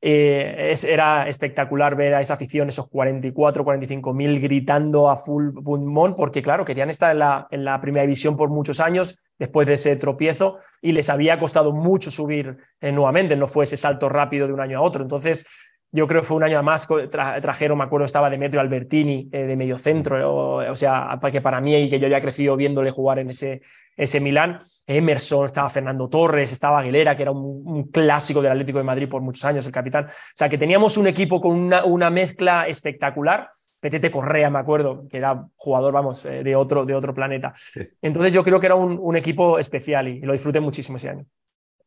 Eh, 0.04 0.72
era 0.88 1.28
espectacular 1.28 1.94
ver 1.94 2.14
a 2.14 2.20
esa 2.20 2.34
afición, 2.34 2.68
esos 2.68 2.88
44, 2.88 3.62
45 3.62 4.12
mil 4.12 4.40
gritando 4.40 5.08
a 5.08 5.14
full 5.14 5.50
pulmón, 5.62 6.16
porque 6.16 6.42
claro, 6.42 6.64
querían 6.64 6.90
estar 6.90 7.12
en 7.12 7.20
la, 7.20 7.46
en 7.52 7.64
la 7.64 7.80
primera 7.80 8.02
división 8.02 8.36
por 8.36 8.48
muchos 8.48 8.80
años 8.80 9.16
después 9.38 9.68
de 9.68 9.74
ese 9.74 9.94
tropiezo 9.94 10.58
y 10.80 10.90
les 10.90 11.08
había 11.08 11.38
costado 11.38 11.70
mucho 11.72 12.10
subir 12.10 12.56
nuevamente, 12.80 13.36
no 13.36 13.46
fue 13.46 13.62
ese 13.62 13.76
salto 13.76 14.08
rápido 14.08 14.48
de 14.48 14.52
un 14.52 14.60
año 14.60 14.78
a 14.78 14.82
otro. 14.82 15.02
Entonces, 15.02 15.46
yo 15.94 16.06
creo 16.06 16.22
que 16.22 16.26
fue 16.26 16.38
un 16.38 16.44
año 16.44 16.62
más, 16.62 16.88
trajeron, 17.10 17.76
me 17.76 17.84
acuerdo, 17.84 18.06
estaba 18.06 18.30
Demetrio 18.30 18.62
Albertini 18.62 19.28
eh, 19.30 19.44
de 19.44 19.56
medio 19.56 19.76
centro, 19.76 20.60
o, 20.70 20.74
sea, 20.74 21.18
que 21.30 21.42
para 21.42 21.60
mí 21.60 21.76
y 21.76 21.90
que 21.90 22.00
yo 22.00 22.08
ya 22.08 22.20
crecido 22.20 22.56
viéndole 22.56 22.90
jugar 22.90 23.18
en 23.18 23.28
ese, 23.28 23.60
ese 23.94 24.18
Milán, 24.18 24.56
Emerson, 24.86 25.44
estaba 25.44 25.68
Fernando 25.68 26.08
Torres, 26.08 26.50
estaba 26.50 26.78
Aguilera, 26.80 27.14
que 27.14 27.22
era 27.24 27.32
un, 27.32 27.90
clásico 27.90 28.40
del 28.40 28.52
Atlético 28.52 28.78
de 28.78 28.84
Madrid 28.84 29.06
por 29.06 29.20
muchos 29.20 29.44
años, 29.44 29.66
el 29.66 29.72
capitán. 29.72 30.06
O 30.06 30.34
sea, 30.34 30.48
que 30.48 30.56
teníamos 30.56 30.96
un 30.96 31.06
equipo 31.08 31.40
con 31.40 31.52
una, 31.52 31.84
una 31.84 32.08
mezcla 32.08 32.66
espectacular. 32.66 33.50
Petete 33.78 34.10
Correa, 34.10 34.48
me 34.48 34.60
acuerdo, 34.60 35.06
que 35.10 35.18
era 35.18 35.44
jugador, 35.56 35.92
vamos, 35.92 36.24
eh, 36.24 36.42
de 36.42 36.56
otro, 36.56 36.86
de 36.86 36.94
otro 36.94 37.12
planeta. 37.12 37.52
Entonces 38.00 38.32
yo 38.32 38.42
creo 38.42 38.60
que 38.60 38.66
era 38.66 38.76
un, 38.76 38.98
un 38.98 39.16
equipo 39.16 39.58
especial 39.58 40.08
y, 40.08 40.20
lo 40.20 40.32
disfruté 40.32 40.60
muchísimo 40.60 40.96
ese 40.96 41.10
año. 41.10 41.26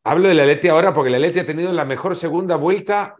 Hablo 0.04 0.28
del 0.28 0.38
Atleti 0.38 0.68
ahora 0.68 0.92
porque 0.92 1.08
el 1.08 1.16
Atleti 1.16 1.40
ha 1.40 1.46
tenido 1.46 1.72
la 1.72 1.84
mejor 1.84 2.14
segunda 2.14 2.54
vuelta 2.54 3.16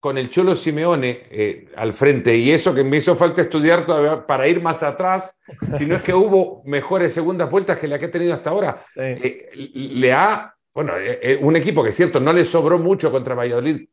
con 0.00 0.16
el 0.16 0.30
Cholo 0.30 0.54
Simeone 0.54 1.24
eh, 1.30 1.68
al 1.76 1.92
frente, 1.92 2.34
y 2.34 2.50
eso 2.50 2.74
que 2.74 2.82
me 2.82 2.96
hizo 2.96 3.14
falta 3.16 3.42
estudiar 3.42 3.84
todavía 3.84 4.26
para 4.26 4.48
ir 4.48 4.62
más 4.62 4.82
atrás, 4.82 5.38
si 5.76 5.84
no 5.84 5.94
es 5.94 6.02
que 6.02 6.14
hubo 6.14 6.62
mejores 6.64 7.12
segundas 7.12 7.50
vueltas 7.50 7.78
que 7.78 7.86
la 7.86 7.98
que 7.98 8.06
ha 8.06 8.10
tenido 8.10 8.32
hasta 8.32 8.48
ahora, 8.48 8.82
eh, 8.96 9.50
le 9.52 10.12
ha, 10.12 10.54
bueno, 10.72 10.94
eh, 10.98 11.38
un 11.42 11.54
equipo 11.54 11.84
que 11.84 11.90
es 11.90 11.96
cierto, 11.96 12.18
no 12.18 12.32
le 12.32 12.46
sobró 12.46 12.78
mucho 12.78 13.12
contra 13.12 13.34
Valladolid, 13.34 13.86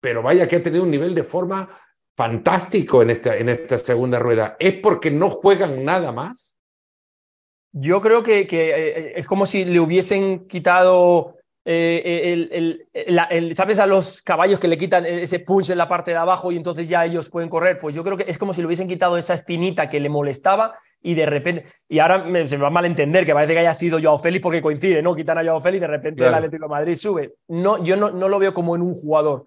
pero 0.00 0.22
vaya 0.22 0.48
que 0.48 0.56
ha 0.56 0.62
tenido 0.62 0.84
un 0.84 0.90
nivel 0.90 1.14
de 1.14 1.22
forma 1.22 1.68
fantástico 2.16 3.02
en 3.02 3.10
esta, 3.10 3.36
en 3.36 3.50
esta 3.50 3.78
segunda 3.78 4.18
rueda. 4.18 4.56
¿Es 4.58 4.74
porque 4.74 5.10
no 5.10 5.28
juegan 5.28 5.84
nada 5.84 6.12
más? 6.12 6.56
Yo 7.72 8.00
creo 8.00 8.22
que, 8.22 8.46
que 8.46 9.12
es 9.16 9.26
como 9.26 9.46
si 9.46 9.64
le 9.64 9.80
hubiesen 9.80 10.46
quitado 10.46 11.36
eh, 11.64 12.84
el, 12.92 13.54
¿sabes? 13.54 13.78
A 13.78 13.86
los 13.86 14.22
caballos 14.22 14.58
que 14.58 14.66
le 14.66 14.76
quitan 14.76 15.06
ese 15.06 15.40
punch 15.40 15.70
en 15.70 15.78
la 15.78 15.86
parte 15.86 16.10
de 16.10 16.16
abajo 16.16 16.50
y 16.50 16.56
entonces 16.56 16.88
ya 16.88 17.04
ellos 17.04 17.30
pueden 17.30 17.48
correr. 17.48 17.78
Pues 17.78 17.94
yo 17.94 18.02
creo 18.02 18.16
que 18.16 18.24
es 18.26 18.38
como 18.38 18.52
si 18.52 18.60
le 18.60 18.66
hubiesen 18.66 18.88
quitado 18.88 19.16
esa 19.16 19.34
espinita 19.34 19.88
que 19.88 20.00
le 20.00 20.08
molestaba 20.08 20.74
y 21.00 21.14
de 21.14 21.26
repente, 21.26 21.64
y 21.88 22.00
ahora 22.00 22.24
se 22.46 22.56
me 22.56 22.62
va 22.62 22.68
a 22.68 22.72
malentender 22.72 23.24
que 23.24 23.34
parece 23.34 23.52
que 23.52 23.60
haya 23.60 23.74
sido 23.74 24.00
Joao 24.02 24.18
Félix 24.18 24.42
porque 24.42 24.62
coincide, 24.62 25.02
¿no? 25.02 25.14
Quitan 25.14 25.38
a 25.38 25.44
Joao 25.44 25.60
Félix 25.60 25.78
y 25.78 25.80
de 25.80 25.86
repente 25.86 26.26
el 26.26 26.34
Atlético 26.34 26.64
de 26.64 26.70
Madrid 26.70 26.94
sube. 26.94 27.34
No, 27.48 27.82
yo 27.82 27.96
no, 27.96 28.10
no 28.10 28.28
lo 28.28 28.38
veo 28.38 28.52
como 28.52 28.74
en 28.74 28.82
un 28.82 28.94
jugador. 28.94 29.46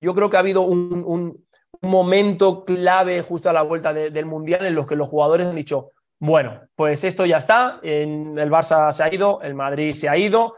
Yo 0.00 0.14
creo 0.14 0.28
que 0.28 0.36
ha 0.36 0.40
habido 0.40 0.62
un, 0.62 1.04
un, 1.06 1.48
momento 1.80 2.64
clave 2.64 3.22
justo 3.22 3.48
a 3.48 3.52
la 3.52 3.62
vuelta 3.62 3.92
del 3.92 4.26
Mundial 4.26 4.66
en 4.66 4.74
los 4.74 4.84
que 4.84 4.96
los 4.96 5.08
jugadores 5.08 5.46
han 5.46 5.54
dicho, 5.54 5.90
bueno, 6.18 6.60
pues 6.74 7.04
esto 7.04 7.24
ya 7.24 7.36
está, 7.36 7.78
en 7.82 8.36
el 8.36 8.50
Barça 8.50 8.90
se 8.90 9.04
ha 9.04 9.14
ido, 9.14 9.40
el 9.42 9.54
Madrid 9.54 9.92
se 9.92 10.08
ha 10.08 10.16
ido, 10.16 10.54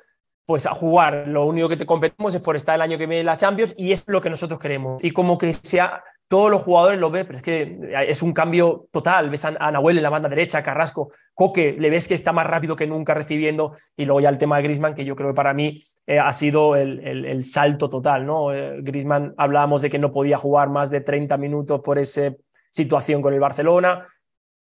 pues 0.50 0.66
a 0.66 0.74
jugar. 0.74 1.28
Lo 1.28 1.46
único 1.46 1.68
que 1.68 1.76
te 1.76 1.86
competimos 1.86 2.34
es 2.34 2.40
por 2.40 2.56
estar 2.56 2.74
el 2.74 2.82
año 2.82 2.98
que 2.98 3.06
viene 3.06 3.20
en 3.20 3.26
la 3.26 3.36
Champions 3.36 3.72
y 3.78 3.92
es 3.92 4.02
lo 4.08 4.20
que 4.20 4.28
nosotros 4.28 4.58
queremos. 4.58 5.00
Y 5.04 5.12
como 5.12 5.38
que 5.38 5.52
sea, 5.52 6.02
todos 6.26 6.50
los 6.50 6.62
jugadores 6.62 6.98
lo 6.98 7.08
ven, 7.08 7.24
pero 7.24 7.36
es 7.36 7.42
que 7.44 7.78
es 8.08 8.20
un 8.20 8.32
cambio 8.32 8.88
total. 8.90 9.30
Ves 9.30 9.44
a 9.44 9.70
Nahuel 9.70 9.98
en 9.98 10.02
la 10.02 10.10
banda 10.10 10.28
derecha, 10.28 10.60
Carrasco, 10.60 11.12
Coque, 11.34 11.76
le 11.78 11.88
ves 11.88 12.08
que 12.08 12.14
está 12.14 12.32
más 12.32 12.48
rápido 12.48 12.74
que 12.74 12.88
nunca 12.88 13.14
recibiendo. 13.14 13.76
Y 13.96 14.06
luego 14.06 14.22
ya 14.22 14.28
el 14.28 14.38
tema 14.38 14.56
de 14.56 14.64
Grisman, 14.64 14.96
que 14.96 15.04
yo 15.04 15.14
creo 15.14 15.28
que 15.28 15.36
para 15.36 15.54
mí 15.54 15.80
eh, 16.04 16.18
ha 16.18 16.32
sido 16.32 16.74
el, 16.74 16.98
el, 16.98 17.44
salto 17.44 17.88
total. 17.88 18.26
¿no? 18.26 18.52
Eh, 18.52 18.80
Grisman 18.82 19.34
hablábamos 19.36 19.82
de 19.82 19.90
que 19.90 20.00
no 20.00 20.10
podía 20.10 20.36
jugar 20.36 20.68
más 20.68 20.90
de 20.90 21.00
30 21.00 21.36
minutos 21.36 21.80
por 21.80 21.96
esa 21.96 22.34
situación 22.70 23.22
con 23.22 23.34
el 23.34 23.38
Barcelona 23.38 24.04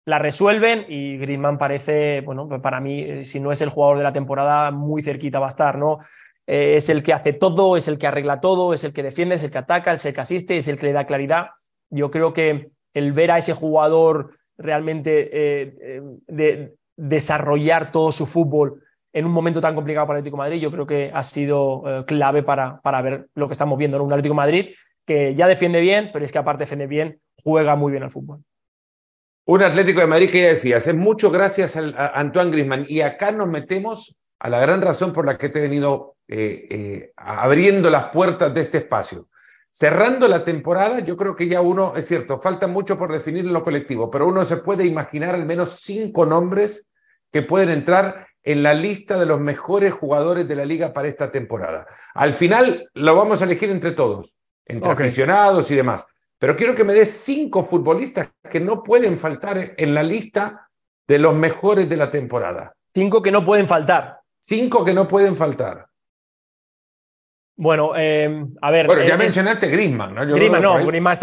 la 0.05 0.19
resuelven 0.19 0.85
y 0.87 1.17
Griezmann 1.17 1.57
parece, 1.57 2.21
bueno, 2.21 2.47
pues 2.47 2.61
para 2.61 2.79
mí, 2.79 3.01
eh, 3.01 3.23
si 3.23 3.39
no 3.39 3.51
es 3.51 3.61
el 3.61 3.69
jugador 3.69 3.97
de 3.97 4.03
la 4.03 4.13
temporada, 4.13 4.69
muy 4.71 5.01
cerquita 5.01 5.39
va 5.39 5.47
a 5.47 5.49
estar, 5.49 5.77
¿no? 5.77 5.97
Eh, 6.45 6.75
es 6.75 6.89
el 6.89 7.01
que 7.01 7.11
hace 7.11 7.33
todo, 7.33 7.75
es 7.75 7.87
el 7.87 7.97
que 7.97 8.05
arregla 8.05 8.39
todo, 8.39 8.73
es 8.73 8.83
el 8.83 8.93
que 8.93 9.01
defiende, 9.01 9.35
es 9.35 9.43
el 9.43 9.49
que 9.49 9.57
ataca, 9.57 9.93
es 9.93 10.05
el 10.05 10.13
que 10.13 10.21
asiste, 10.21 10.57
es 10.57 10.67
el 10.67 10.77
que 10.77 10.85
le 10.85 10.93
da 10.93 11.07
claridad. 11.07 11.47
Yo 11.89 12.11
creo 12.11 12.33
que 12.33 12.69
el 12.93 13.13
ver 13.13 13.31
a 13.31 13.37
ese 13.37 13.53
jugador 13.53 14.29
realmente 14.57 15.29
eh, 15.33 16.01
de 16.27 16.75
desarrollar 16.95 17.91
todo 17.91 18.11
su 18.11 18.27
fútbol 18.27 18.81
en 19.11 19.25
un 19.25 19.31
momento 19.31 19.59
tan 19.59 19.73
complicado 19.75 20.05
para 20.05 20.19
el 20.19 20.21
Atlético 20.21 20.37
Madrid, 20.37 20.59
yo 20.59 20.69
creo 20.69 20.85
que 20.85 21.09
ha 21.13 21.23
sido 21.23 22.03
clave 22.05 22.43
para, 22.43 22.81
para 22.81 23.01
ver 23.01 23.27
lo 23.33 23.47
que 23.47 23.53
estamos 23.53 23.77
viendo 23.77 23.95
en 23.95 24.03
un 24.03 24.11
Atlético 24.11 24.35
Madrid 24.35 24.73
que 25.05 25.33
ya 25.35 25.47
defiende 25.47 25.79
bien, 25.79 26.09
pero 26.11 26.25
es 26.25 26.33
que 26.33 26.37
aparte 26.37 26.63
defiende 26.63 26.87
bien, 26.87 27.21
juega 27.37 27.77
muy 27.77 27.91
bien 27.91 28.03
al 28.03 28.11
fútbol. 28.11 28.43
Un 29.47 29.61
Atlético 29.61 30.01
de 30.01 30.07
Madrid 30.07 30.31
que 30.31 30.41
ya 30.41 30.47
decías, 30.47 30.87
es 30.87 30.95
mucho 30.95 31.29
gracias 31.29 31.77
a 31.77 32.07
Antoine 32.19 32.51
Grisman. 32.51 32.85
Y 32.87 33.01
acá 33.01 33.31
nos 33.31 33.47
metemos 33.47 34.17
a 34.39 34.49
la 34.49 34.59
gran 34.59 34.81
razón 34.81 35.13
por 35.13 35.25
la 35.25 35.37
que 35.37 35.49
te 35.49 35.59
he 35.59 35.61
venido 35.61 36.15
eh, 36.27 36.67
eh, 36.69 37.11
abriendo 37.15 37.91
las 37.91 38.05
puertas 38.05 38.53
de 38.53 38.61
este 38.61 38.79
espacio. 38.79 39.27
Cerrando 39.69 40.27
la 40.27 40.43
temporada, 40.43 40.99
yo 40.99 41.15
creo 41.15 41.35
que 41.35 41.47
ya 41.47 41.61
uno, 41.61 41.93
es 41.95 42.07
cierto, 42.07 42.39
falta 42.39 42.65
mucho 42.65 42.97
por 42.97 43.11
definir 43.11 43.45
en 43.45 43.53
lo 43.53 43.63
colectivo, 43.63 44.09
pero 44.09 44.27
uno 44.27 44.45
se 44.45 44.57
puede 44.57 44.85
imaginar 44.85 45.35
al 45.35 45.45
menos 45.45 45.81
cinco 45.81 46.25
nombres 46.25 46.87
que 47.31 47.41
pueden 47.43 47.69
entrar 47.69 48.27
en 48.41 48.63
la 48.63 48.73
lista 48.73 49.19
de 49.19 49.25
los 49.25 49.39
mejores 49.39 49.93
jugadores 49.93 50.47
de 50.47 50.55
la 50.55 50.65
liga 50.65 50.93
para 50.93 51.07
esta 51.07 51.29
temporada. 51.29 51.85
Al 52.13 52.33
final 52.33 52.89
lo 52.93 53.15
vamos 53.15 53.41
a 53.41 53.45
elegir 53.45 53.69
entre 53.69 53.91
todos, 53.91 54.37
entre 54.65 54.91
aficionados 54.91 55.69
y 55.69 55.75
demás. 55.75 56.07
Pero 56.39 56.55
quiero 56.55 56.75
que 56.75 56.83
me 56.83 56.93
des 56.93 57.09
cinco 57.09 57.63
futbolistas 57.63 58.29
que 58.49 58.59
no 58.59 58.83
pueden 58.83 59.17
faltar 59.17 59.73
en 59.77 59.93
la 59.93 60.03
lista 60.03 60.69
de 61.07 61.19
los 61.19 61.33
mejores 61.33 61.87
de 61.87 61.97
la 61.97 62.09
temporada. 62.09 62.75
Cinco 62.93 63.21
que 63.21 63.31
no 63.31 63.45
pueden 63.45 63.67
faltar. 63.67 64.19
Cinco 64.39 64.83
que 64.83 64.93
no 64.93 65.07
pueden 65.07 65.35
faltar. 65.35 65.87
Bueno, 67.57 67.93
eh, 67.95 68.45
a 68.61 68.71
ver. 68.71 68.85
Bueno, 68.85 69.03
ya 69.03 69.15
eh, 69.15 69.17
mencionaste 69.17 69.67
Griezmann, 69.67 70.13
¿no? 70.13 70.25
Griezmann, 70.25 70.61
no, 70.61 70.85
Griezmann 70.85 71.13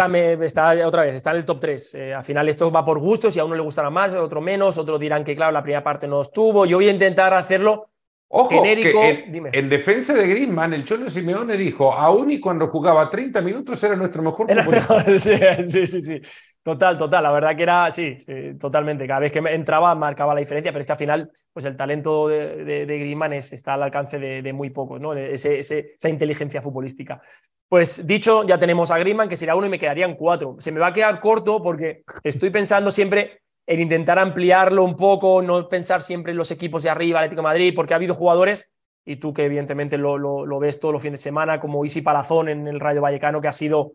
está, 0.42 0.86
otra 0.86 1.02
vez, 1.02 1.14
está 1.14 1.30
en 1.32 1.36
el 1.36 1.44
top 1.44 1.60
3. 1.60 1.94
Eh, 1.94 2.14
al 2.14 2.24
final 2.24 2.48
esto 2.48 2.70
va 2.72 2.84
por 2.84 2.98
gustos, 2.98 3.34
si 3.34 3.40
a 3.40 3.44
uno 3.44 3.54
le 3.54 3.60
gustará 3.60 3.90
más, 3.90 4.14
a 4.14 4.22
otro 4.22 4.40
menos, 4.40 4.78
otros 4.78 4.98
dirán 4.98 5.24
que, 5.24 5.36
claro, 5.36 5.52
la 5.52 5.62
primera 5.62 5.84
parte 5.84 6.08
no 6.08 6.22
estuvo. 6.22 6.64
Yo 6.64 6.78
voy 6.78 6.88
a 6.88 6.92
intentar 6.92 7.34
hacerlo 7.34 7.90
Ojo, 8.34 8.64
en, 8.64 9.68
defensa 9.68 10.14
de 10.14 10.26
Griezmann, 10.26 10.72
el 10.72 10.84
Cholo 10.84 11.10
Simeone 11.10 11.54
dijo, 11.54 11.92
aún 11.92 12.30
y 12.30 12.40
cuando 12.40 12.66
jugaba 12.68 13.10
30 13.10 13.42
minutos 13.42 13.84
era 13.84 13.94
nuestro 13.94 14.22
mejor 14.22 14.46
futbolista. 14.48 15.18
sí, 15.68 15.86
sí, 15.86 16.00
sí, 16.00 16.20
Total, 16.62 16.96
total. 16.96 17.24
La 17.24 17.30
verdad 17.30 17.54
que 17.54 17.62
era, 17.62 17.90
sí, 17.90 18.16
totalmente. 18.58 19.06
Cada 19.06 19.20
vez 19.20 19.32
que 19.32 19.40
entraba 19.40 19.94
marcaba 19.94 20.32
la 20.32 20.40
diferencia, 20.40 20.72
pero 20.72 20.80
es 20.80 20.86
que 20.86 20.92
al 20.92 20.98
final, 20.98 21.30
pues 21.52 21.66
el 21.66 21.76
talento 21.76 22.26
de, 22.28 22.64
de, 22.64 22.98
Griezmann 22.98 23.34
está 23.34 23.74
al 23.74 23.82
alcance 23.82 24.18
de, 24.18 24.52
muy 24.54 24.70
pocos, 24.70 24.98
¿no? 24.98 25.12
esa 25.12 26.08
inteligencia 26.08 26.62
futbolística. 26.62 27.20
Pues 27.68 28.06
dicho, 28.06 28.46
ya 28.46 28.56
tenemos 28.56 28.90
a 28.90 28.98
Griezmann, 28.98 29.28
que 29.28 29.36
será 29.36 29.56
uno 29.56 29.66
y 29.66 29.70
me 29.70 29.78
quedarían 29.78 30.14
cuatro. 30.14 30.56
Se 30.58 30.72
me 30.72 30.80
va 30.80 30.86
a 30.86 30.92
quedar 30.94 31.20
corto 31.20 31.62
porque 31.62 32.02
estoy 32.24 32.48
pensando 32.48 32.90
siempre 32.90 33.41
el 33.66 33.80
intentar 33.80 34.18
ampliarlo 34.18 34.84
un 34.84 34.96
poco, 34.96 35.42
no 35.42 35.68
pensar 35.68 36.02
siempre 36.02 36.32
en 36.32 36.38
los 36.38 36.50
equipos 36.50 36.82
de 36.82 36.90
arriba, 36.90 37.20
Atlético 37.20 37.42
de 37.42 37.48
Madrid, 37.48 37.72
porque 37.74 37.94
ha 37.94 37.96
habido 37.96 38.14
jugadores, 38.14 38.70
y 39.04 39.16
tú 39.16 39.32
que 39.32 39.44
evidentemente 39.44 39.98
lo, 39.98 40.18
lo, 40.18 40.58
ves 40.58 40.80
todos 40.80 40.92
los 40.92 41.02
fines 41.02 41.20
de 41.20 41.24
semana, 41.24 41.60
como 41.60 41.84
Isi 41.84 42.02
Palazón 42.02 42.48
en 42.48 42.66
el 42.66 42.80
Rayo 42.80 43.00
Vallecano, 43.00 43.40
que 43.40 43.48
ha 43.48 43.52
sido 43.52 43.92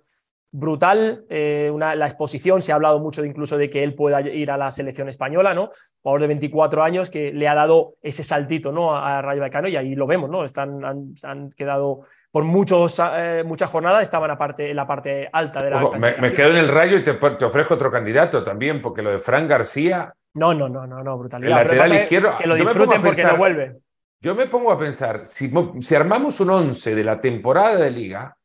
brutal. 0.52 1.26
Eh, 1.30 1.70
una, 1.74 1.96
la 1.96 2.06
exposición, 2.06 2.62
se 2.62 2.72
ha 2.72 2.76
hablado 2.76 3.00
mucho 3.00 3.22
de 3.22 3.28
incluso 3.28 3.58
de 3.58 3.70
que 3.70 3.84
él 3.84 3.96
pueda 3.96 4.22
ir 4.22 4.52
a 4.52 4.58
la 4.58 4.72
selección 4.72 5.10
española, 5.10 5.54
¿no? 5.54 5.70
Jugador 6.02 6.22
de 6.22 6.28
24 6.28 6.84
años 6.84 7.10
que 7.10 7.32
le 7.32 7.48
ha 7.48 7.56
dado 7.56 7.96
ese 8.02 8.24
saltito, 8.24 8.72
¿no? 8.72 8.96
A, 8.96 9.22
Rayo 9.22 9.42
Vallecano 9.42 9.68
y 9.68 9.76
ahí 9.76 9.96
lo 9.96 10.08
vemos, 10.08 10.30
¿no? 10.30 10.44
Están, 10.44 10.84
han 11.24 11.50
quedado 11.52 12.02
por 12.32 12.44
muchos, 12.44 13.02
eh, 13.16 13.44
muchas 13.46 13.70
jornadas 13.70 14.04
estaban 14.04 14.30
en 14.30 14.76
la 14.76 14.88
parte 14.88 15.30
alta 15.32 15.64
de 15.64 15.72
la. 15.72 15.90
me, 16.20 16.34
quedo 16.34 16.52
en 16.52 16.58
el 16.58 16.68
rayo 16.68 16.98
y 16.98 17.04
te, 17.04 17.12
ofrezco 17.12 17.74
otro 17.74 17.90
candidato 17.90 18.44
también, 18.44 18.82
porque 18.82 19.02
lo 19.02 19.12
de 19.12 19.20
Fran 19.20 19.48
García. 19.48 20.14
No, 20.34 20.54
no, 20.54 20.70
no, 20.70 20.86
no, 20.86 21.04
no 21.04 21.18
brutalidad. 21.18 21.62
El 21.62 21.68
lateral 21.68 21.94
izquierdo. 22.04 22.38
Que 22.38 22.48
lo 22.48 22.56
disfruten 22.56 23.02
porque 23.02 23.24
no 23.24 23.38
vuelve. 23.38 23.78
Yo 24.20 24.34
me 24.34 24.48
pongo 24.48 24.72
a 24.72 24.78
pensar, 24.78 25.26
si, 25.26 25.52
si 25.80 25.96
armamos 25.96 26.40
un 26.40 26.50
11 26.50 26.96
de 26.96 27.04
la 27.04 27.22
temporada 27.22 27.76
de 27.76 27.92
liga, 27.92 28.37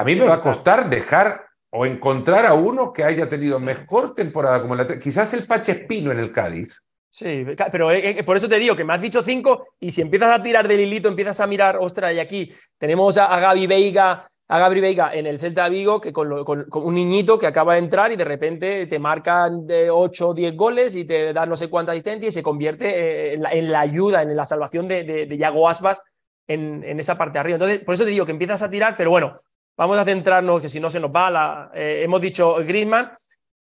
a 0.00 0.04
mí 0.04 0.16
me 0.16 0.24
va 0.24 0.34
a 0.34 0.40
costar 0.40 0.88
dejar 0.88 1.44
o 1.70 1.84
encontrar 1.84 2.46
a 2.46 2.54
uno 2.54 2.92
que 2.92 3.04
haya 3.04 3.28
tenido 3.28 3.60
mejor 3.60 4.14
temporada 4.14 4.62
como 4.62 4.74
la 4.74 4.98
quizás 4.98 5.34
el 5.34 5.46
Pache 5.46 5.72
Espino 5.72 6.10
en 6.10 6.18
el 6.18 6.32
Cádiz. 6.32 6.86
Sí, 7.10 7.44
pero 7.70 7.90
eh, 7.90 8.20
eh, 8.20 8.24
por 8.24 8.36
eso 8.36 8.48
te 8.48 8.58
digo 8.58 8.76
que 8.76 8.84
me 8.84 8.94
has 8.94 9.00
dicho 9.00 9.22
cinco 9.22 9.66
y 9.78 9.90
si 9.90 10.00
empiezas 10.00 10.30
a 10.30 10.42
tirar 10.42 10.66
del 10.66 10.80
hilito, 10.80 11.08
empiezas 11.08 11.40
a 11.40 11.46
mirar, 11.46 11.76
ostras, 11.78 12.14
y 12.14 12.20
aquí 12.20 12.52
tenemos 12.78 13.18
a, 13.18 13.38
Gaby 13.38 13.66
Veiga, 13.66 14.26
a 14.48 14.58
Gabri 14.58 14.80
Veiga 14.80 15.12
en 15.12 15.26
el 15.26 15.38
Celta 15.38 15.64
de 15.64 15.70
Vigo, 15.70 16.00
que 16.00 16.12
con, 16.12 16.32
un 16.32 16.94
niñito 16.94 17.36
que 17.36 17.46
acaba 17.46 17.74
de 17.74 17.80
entrar 17.80 18.10
y 18.10 18.16
de 18.16 18.24
repente 18.24 18.86
te 18.86 18.98
marcan 18.98 19.66
de 19.66 19.90
8 19.90 20.28
o 20.28 20.34
10 20.34 20.56
goles 20.56 20.96
y 20.96 21.04
te 21.04 21.32
da 21.32 21.44
no 21.46 21.56
sé 21.56 21.68
cuánta 21.68 21.92
asistencia 21.92 22.28
y 22.28 22.32
se 22.32 22.42
convierte 22.42 22.88
eh, 22.88 23.34
en 23.34 23.70
la, 23.70 23.80
ayuda, 23.80 24.22
en 24.22 24.34
la 24.34 24.44
salvación 24.44 24.88
de, 24.88 25.04
de, 25.04 25.36
Yago 25.36 25.68
Aspas 25.68 26.00
en, 26.46 26.98
esa 26.98 27.18
parte 27.18 27.34
de 27.34 27.40
arriba. 27.40 27.56
Entonces, 27.56 27.80
por 27.80 27.94
eso 27.94 28.04
te 28.04 28.10
digo 28.10 28.24
que 28.24 28.32
empiezas 28.32 28.62
a 28.62 28.70
tirar, 28.70 28.96
pero 28.96 29.10
bueno, 29.10 29.34
vamos 29.80 29.98
a 29.98 30.04
centrarnos, 30.04 30.60
que 30.60 30.68
si 30.68 30.78
no 30.78 30.90
se 30.90 31.00
nos 31.00 31.10
va, 31.10 31.30
la, 31.30 31.70
hemos 31.74 32.20
dicho 32.20 32.56
Griezmann, 32.56 33.12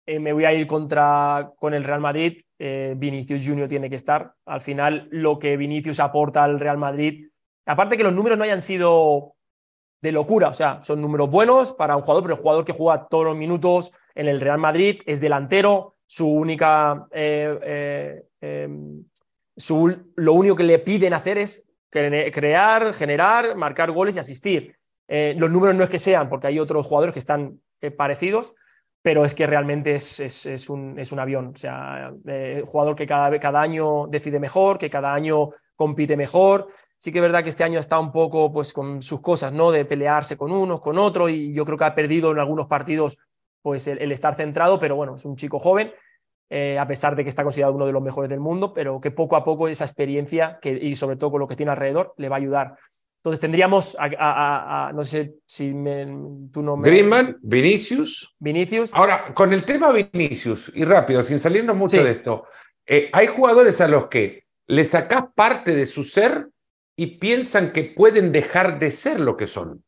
eh, 0.06 0.20
me 0.20 0.34
voy 0.34 0.44
a 0.44 0.52
ir 0.52 0.68
contra, 0.68 1.52
con 1.56 1.74
el 1.74 1.86
Real 1.86 2.02
Madrid. 2.02 2.42
Eh, 2.58 2.94
Vinicius 2.98 3.46
Junior 3.46 3.70
tiene 3.70 3.90
que 3.90 3.96
estar. 3.96 4.34
Al 4.46 4.60
final, 4.60 5.08
lo 5.12 5.40
que 5.40 5.56
Vinicius 5.56 6.02
aporta 6.02 6.44
al 6.44 6.60
Real 6.60 6.78
Madrid, 6.78 7.30
aparte 7.66 7.96
que 7.96 8.04
los 8.04 8.14
números 8.14 8.38
no 8.38 8.44
hayan 8.44 8.62
sido 8.62 9.36
de 10.02 10.12
locura, 10.12 10.50
o 10.50 10.54
sea, 10.54 10.82
son 10.84 11.02
números 11.02 11.30
buenos 11.30 11.72
para 11.72 11.96
un 11.96 12.02
jugador, 12.02 12.24
pero 12.24 12.36
el 12.36 12.42
jugador 12.42 12.66
que 12.66 12.74
juega 12.74 13.08
todos 13.08 13.24
los 13.26 13.38
minutos 13.38 13.94
en 14.14 14.28
el 14.28 14.42
Real 14.42 14.58
Madrid 14.58 15.02
es 15.06 15.22
delantero, 15.22 15.96
su 16.06 16.28
única, 16.28 17.08
eh, 17.12 18.24
em, 18.42 19.06
su, 19.56 19.96
lo 20.16 20.34
único 20.34 20.56
que 20.56 20.64
le 20.64 20.80
piden 20.80 21.14
hacer 21.14 21.38
es 21.38 21.70
crear, 21.90 22.94
generar, 22.94 23.56
marcar 23.56 23.92
goles 23.92 24.18
y 24.18 24.20
asistir. 24.20 24.79
Los 25.10 25.52
números 25.52 25.76
no 25.76 25.84
es 25.84 25.90
que 25.90 26.00
sean, 26.00 26.30
porque 26.30 26.48
hay 26.48 26.60
otros 26.60 26.86
jugadores 26.86 27.14
que 27.14 27.20
están 27.20 27.60
parecidos, 27.98 28.54
pero 29.02 29.24
es 29.24 29.34
que 29.34 29.48
realmente 29.48 29.94
es, 29.94 30.70
un, 30.70 31.20
avión. 31.20 31.52
O 31.56 31.58
sea, 31.58 32.12
eh, 32.28 32.64
jugador 32.66 32.96
que 32.96 33.06
cada, 33.06 33.62
año 33.62 34.08
decide 34.08 34.40
mejor, 34.40 34.78
que 34.78 34.90
cada 34.90 35.14
año 35.14 35.50
compite 35.76 36.18
mejor. 36.18 36.68
Sí 36.98 37.12
que 37.12 37.20
es 37.20 37.22
verdad 37.22 37.42
que 37.42 37.50
este 37.50 37.64
año 37.64 37.80
está 37.80 37.98
un 37.98 38.12
poco 38.12 38.52
pues, 38.52 38.74
con 38.74 39.02
sus 39.02 39.22
cosas, 39.22 39.54
¿no? 39.54 39.72
De 39.72 39.86
pelearse 39.86 40.36
con 40.38 40.52
unos, 40.52 40.82
con 40.82 40.98
otros, 40.98 41.32
y 41.32 41.54
yo 41.54 41.64
creo 41.64 41.78
que 41.78 41.86
ha 41.86 41.96
perdido 41.96 42.32
en 42.32 42.40
algunos 42.40 42.68
partidos 42.68 43.20
pues, 43.62 43.88
el, 43.88 44.12
estar 44.12 44.36
centrado, 44.36 44.80
pero 44.80 44.98
bueno, 44.98 45.16
es 45.16 45.24
un 45.24 45.38
chico 45.38 45.60
joven, 45.60 45.94
eh, 46.50 46.78
a 46.78 46.86
pesar 46.86 47.16
de 47.16 47.24
que 47.24 47.30
está 47.30 47.44
considerado 47.44 47.76
uno 47.76 47.86
de 47.86 47.94
los 47.94 48.04
mejores 48.04 48.30
del 48.30 48.42
mundo, 48.42 48.74
pero 48.74 49.00
que 49.00 49.12
poco 49.12 49.38
a 49.38 49.46
poco 49.46 49.70
esa 49.70 49.86
experiencia 49.86 50.60
y 50.62 50.96
sobre 50.96 51.16
todo 51.16 51.32
con 51.32 51.40
lo 51.40 51.48
que 51.48 51.56
tiene 51.56 51.72
alrededor 51.72 52.14
le 52.18 52.28
va 52.28 52.36
a 52.36 52.40
ayudar. 52.40 52.76
Entonces 53.20 53.42
tendríamos 53.42 53.98
a, 54.00 54.92
no 54.96 55.04
sé 55.04 55.36
si 55.46 55.74
tú 56.54 56.64
no 56.64 56.78
me... 56.78 56.90
Griezmann, 56.90 57.38
Vinicius. 57.42 58.34
Vinicius. 58.40 58.94
Ahora, 58.94 59.34
con 59.34 59.52
el 59.52 59.66
tema 59.66 59.92
Vinicius, 59.92 60.72
y 60.74 60.86
rápido, 60.86 61.22
sin 61.22 61.38
salirnos 61.38 61.76
mucho 61.76 62.02
de 62.02 62.12
esto, 62.12 62.46
eh, 62.86 63.10
hay 63.12 63.28
jugadores 63.28 63.82
a 63.82 63.90
los 63.90 64.08
que 64.08 64.46
le 64.68 64.86
sacás 64.86 65.26
parte 65.36 65.76
de 65.76 65.86
su 65.86 66.06
ser 66.06 66.48
y 66.96 67.18
piensan 67.18 67.72
que 67.72 67.84
pueden 67.84 68.32
dejar 68.32 68.80
de 68.80 68.90
ser 68.90 69.20
lo 69.20 69.36
que 69.36 69.48
son. 69.48 69.84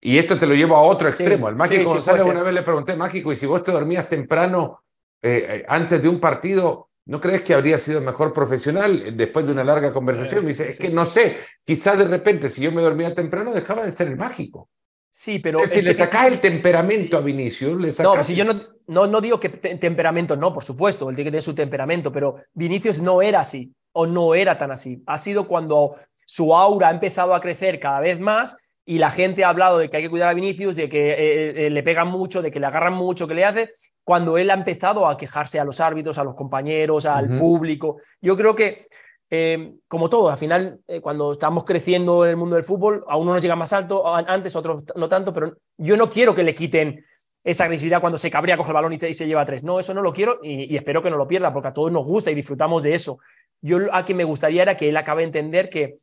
Y 0.00 0.18
esto 0.18 0.36
te 0.36 0.46
lo 0.46 0.54
llevo 0.54 0.74
a 0.74 0.82
otro 0.82 1.08
extremo. 1.08 1.46
Al 1.46 1.54
Mágico 1.54 1.88
González 1.88 2.26
una 2.26 2.42
vez 2.42 2.52
le 2.52 2.62
pregunté, 2.62 2.96
Mágico, 2.96 3.32
y 3.32 3.36
si 3.36 3.46
vos 3.46 3.62
te 3.62 3.70
dormías 3.70 4.08
temprano 4.08 4.82
eh, 5.22 5.46
eh, 5.48 5.64
antes 5.68 6.02
de 6.02 6.08
un 6.08 6.18
partido, 6.18 6.90
¿no 7.06 7.20
crees 7.20 7.42
que 7.42 7.54
habría 7.54 7.78
sido 7.78 8.00
mejor 8.00 8.32
profesional 8.32 9.16
después 9.16 9.46
de 9.46 9.52
una 9.52 9.64
larga 9.64 9.92
conversación? 9.92 10.42
me 10.42 10.48
dice, 10.48 10.68
es 10.68 10.78
que 10.78 10.90
no 10.90 11.04
sé, 11.04 11.36
quizás 11.64 11.98
de 11.98 12.04
repente 12.04 12.48
si 12.48 12.62
yo 12.62 12.72
me 12.72 12.82
dormía 12.82 13.14
temprano 13.14 13.52
dejaba 13.52 13.84
de 13.84 13.90
ser 13.90 14.08
el 14.08 14.16
mágico. 14.16 14.68
Sí, 15.10 15.40
pero... 15.40 15.66
si 15.66 15.82
le 15.82 15.92
sacás 15.92 16.28
el 16.28 16.40
temperamento 16.40 17.18
a 17.18 17.20
Vinicius, 17.20 17.78
le 17.78 17.92
sacás... 17.92 18.16
No, 18.16 18.24
si 18.24 18.34
yo 18.34 18.46
no, 18.46 18.62
no, 18.86 19.06
no 19.06 19.20
digo 19.20 19.38
que 19.38 19.50
temperamento, 19.50 20.36
no, 20.36 20.54
por 20.54 20.64
supuesto, 20.64 21.10
él 21.10 21.16
tiene 21.16 21.28
que 21.28 21.32
tener 21.32 21.42
su 21.42 21.54
temperamento, 21.54 22.10
pero 22.10 22.36
Vinicius 22.54 23.02
no 23.02 23.20
era 23.20 23.40
así, 23.40 23.74
o 23.92 24.06
no 24.06 24.34
era 24.34 24.56
tan 24.56 24.70
así. 24.70 25.02
Ha 25.06 25.18
sido 25.18 25.46
cuando 25.46 25.96
su 26.24 26.54
aura 26.54 26.88
ha 26.88 26.92
empezado 26.92 27.34
a 27.34 27.40
crecer 27.40 27.78
cada 27.78 28.00
vez 28.00 28.18
más 28.18 28.71
y 28.84 28.98
la 28.98 29.10
gente 29.10 29.44
ha 29.44 29.48
hablado 29.48 29.78
de 29.78 29.88
que 29.88 29.96
hay 29.96 30.02
que 30.02 30.10
cuidar 30.10 30.28
a 30.28 30.34
Vinicius, 30.34 30.76
de 30.76 30.88
que 30.88 31.10
eh, 31.10 31.66
eh, 31.66 31.70
le 31.70 31.82
pegan 31.82 32.08
mucho, 32.08 32.42
de 32.42 32.50
que 32.50 32.58
le 32.58 32.66
agarran 32.66 32.94
mucho, 32.94 33.28
que 33.28 33.34
le 33.34 33.44
hace, 33.44 33.70
cuando 34.02 34.36
él 34.38 34.50
ha 34.50 34.54
empezado 34.54 35.06
a 35.06 35.16
quejarse 35.16 35.60
a 35.60 35.64
los 35.64 35.80
árbitros, 35.80 36.18
a 36.18 36.24
los 36.24 36.34
compañeros, 36.34 37.06
al 37.06 37.38
público. 37.38 37.98
Yo 38.20 38.36
creo 38.36 38.54
que, 38.54 38.86
eh, 39.30 39.74
como 39.86 40.08
todo, 40.08 40.30
al 40.30 40.36
final, 40.36 40.80
cuando 41.00 41.32
estamos 41.32 41.64
creciendo 41.64 42.24
en 42.24 42.30
el 42.30 42.36
mundo 42.36 42.56
del 42.56 42.64
fútbol, 42.64 43.04
a 43.06 43.16
uno 43.16 43.32
nos 43.32 43.42
llega 43.42 43.54
más 43.54 43.72
alto, 43.72 44.04
antes, 44.14 44.56
a 44.56 44.58
otros 44.58 44.82
no 44.96 45.08
tanto, 45.08 45.32
pero 45.32 45.56
yo 45.76 45.96
no 45.96 46.10
quiero 46.10 46.34
que 46.34 46.42
le 46.42 46.54
quiten 46.54 47.04
esa 47.44 47.64
agresividad 47.64 48.00
cuando 48.00 48.18
se 48.18 48.30
cabrea, 48.30 48.56
coge 48.56 48.70
el 48.70 48.74
balón 48.74 48.92
y, 48.92 48.98
se 48.98 49.26
lleva 49.26 49.44
tres. 49.44 49.62
No, 49.62 49.78
eso 49.78 49.94
no 49.94 50.02
lo 50.02 50.12
quiero 50.12 50.40
y, 50.42 50.72
y, 50.72 50.76
espero 50.76 51.00
que 51.00 51.10
no 51.10 51.16
lo 51.16 51.28
pierda, 51.28 51.52
porque 51.52 51.68
a 51.68 51.72
todos 51.72 51.92
nos 51.92 52.04
gusta 52.04 52.32
y 52.32 52.34
disfrutamos 52.34 52.82
de 52.82 52.94
eso. 52.94 53.18
Yo 53.60 53.78
a 53.92 54.04
quien 54.04 54.18
me 54.18 54.24
gustaría 54.24 54.62
era 54.62 54.76
que 54.76 54.88
él 54.88 54.96
acabe 54.96 55.22
de 55.22 55.26
entender 55.26 55.68
que 55.68 55.98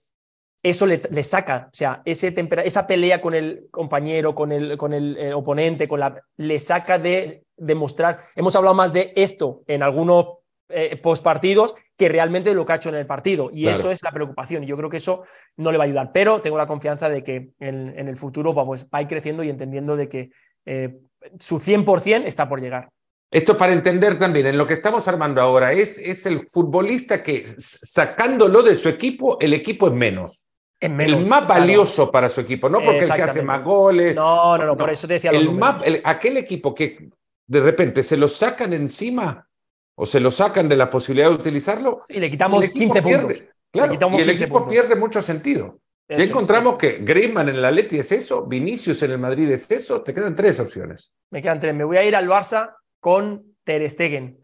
eso 0.62 0.86
le, 0.86 1.24
saca, 1.24 1.68
o 1.68 1.74
sea, 1.74 2.02
ese 2.04 2.34
esa 2.66 2.86
pelea 2.86 3.22
con 3.22 3.34
el 3.34 3.68
compañero, 3.72 4.36
con 4.36 4.52
el, 4.52 4.78
con 4.78 4.94
el 4.94 5.16
eh, 5.18 5.34
oponente, 5.34 5.88
con 5.88 6.02
la, 6.02 6.22
le 6.36 6.60
saca 6.60 7.00
de 7.00 7.44
demostrar. 7.56 8.20
Hemos 8.36 8.56
hablado 8.58 8.76
más 8.76 8.92
de 8.92 9.14
esto 9.16 9.64
en 9.68 9.84
algunos 9.84 10.40
eh, 10.68 10.98
postpartidos 10.98 11.76
que 11.98 12.10
realmente 12.10 12.54
lo 12.54 12.66
que 12.66 12.74
ha 12.74 12.76
hecho 12.76 12.90
en 12.90 12.96
el 12.96 13.06
partido. 13.06 13.50
Y 13.54 13.68
eso 13.68 13.90
es 13.90 14.04
la 14.04 14.12
preocupación. 14.12 14.64
Y 14.64 14.68
yo 14.68 14.76
creo 14.76 14.90
que 14.90 14.98
eso 14.98 15.24
no 15.56 15.72
le 15.72 15.78
va 15.78 15.86
a 15.86 15.88
ayudar. 15.88 16.12
Pero 16.14 16.42
tengo 16.42 16.58
la 16.58 16.68
confianza 16.68 17.08
de 17.08 17.24
que 17.24 17.52
en, 17.60 17.98
el 17.98 18.18
futuro 18.18 18.54
pues, 18.54 18.86
va 18.86 19.00
a 19.00 19.02
ir 19.02 19.08
creciendo 19.08 19.44
y 19.44 19.50
entendiendo 19.50 19.96
de 19.96 20.10
que 20.10 20.30
eh, 20.66 20.98
su 21.40 21.58
100% 21.58 22.26
está 22.26 22.50
por 22.50 22.60
llegar. 22.60 22.90
Esto 23.32 23.58
para 23.58 23.74
entender 23.74 24.18
también, 24.18 24.48
en 24.48 24.58
lo 24.58 24.68
que 24.68 24.74
estamos 24.74 25.08
armando 25.08 25.40
ahora, 25.40 25.72
es, 25.72 26.00
es 26.00 26.26
el 26.26 26.48
futbolista 26.50 27.22
que 27.22 27.46
sacándolo 27.60 28.64
de 28.64 28.76
su 28.76 28.90
equipo, 28.90 29.40
el 29.40 29.54
equipo 29.54 29.88
es 29.88 29.94
menos 29.94 30.44
el 30.80 31.26
más 31.26 31.48
valioso 31.48 32.12
para 32.12 32.30
su 32.30 32.42
equipo, 32.42 32.70
no 32.70 32.80
porque 32.80 33.06
el 33.06 33.14
que 33.14 33.24
hace 33.24 33.42
más 33.42 33.64
goles. 33.64 34.16
No, 34.16 34.58
no, 34.58 34.66
no, 34.66 34.78
por 34.78 34.90
eso 34.90 35.08
te 35.08 35.14
decía 35.16 35.32
el 35.32 35.52
más, 35.52 35.84
Aquel 36.04 36.38
equipo 36.38 36.74
que 36.74 37.10
de 37.48 37.60
repente 37.60 38.04
se 38.04 38.16
lo 38.16 38.28
sacan 38.28 38.74
encima 38.74 39.48
o 39.96 40.06
se 40.06 40.20
lo 40.20 40.32
sacan 40.32 40.70
de 40.70 40.78
la 40.78 40.90
posibilidad 40.90 41.30
de 41.30 41.36
utilizarlo. 41.36 42.04
Y 42.08 42.20
le 42.20 42.30
quitamos 42.30 42.70
15 42.70 43.02
puntos. 43.02 43.44
Claro, 43.72 43.94
y 43.94 44.22
el 44.22 44.30
equipo 44.30 44.68
pierde 44.68 44.96
mucho 44.96 45.22
sentido. 45.22 45.80
ya 46.08 46.24
encontramos 46.24 46.78
que 46.78 47.00
Griezmann 47.02 47.50
en 47.50 47.56
el 47.56 47.66
Atleti 47.66 48.00
es 48.00 48.12
eso, 48.12 48.46
Vinicius 48.46 49.04
en 49.04 49.12
el 49.12 49.20
Madrid 49.20 49.52
es 49.52 49.70
eso, 49.70 50.02
te 50.02 50.14
quedan 50.14 50.36
tres 50.36 50.60
opciones. 50.60 51.14
Me 51.30 51.42
quedan 51.42 51.60
tres. 51.60 51.76
Me 51.76 51.84
voy 51.84 51.98
a 51.98 52.04
ir 52.04 52.16
al 52.16 52.28
Barça 52.28 52.76
con 53.00 53.56
Ter 53.64 53.88
Stegen. 53.90 54.39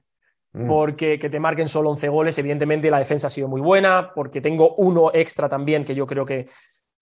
Mm. 0.56 0.68
porque 0.68 1.20
que 1.20 1.30
te 1.30 1.40
marquen 1.40 1.68
solo 1.68 1.90
11 1.90 2.08
goles, 2.08 2.38
evidentemente 2.38 2.90
la 2.90 3.00
defensa 3.00 3.28
ha 3.28 3.30
sido 3.30 3.50
muy 3.50 3.60
buena, 3.60 4.12
porque 4.16 4.40
tengo 4.40 4.74
uno 4.76 5.12
extra 5.14 5.50
también 5.50 5.84
que 5.84 5.94
yo 5.94 6.08
creo 6.08 6.24
que, 6.24 6.48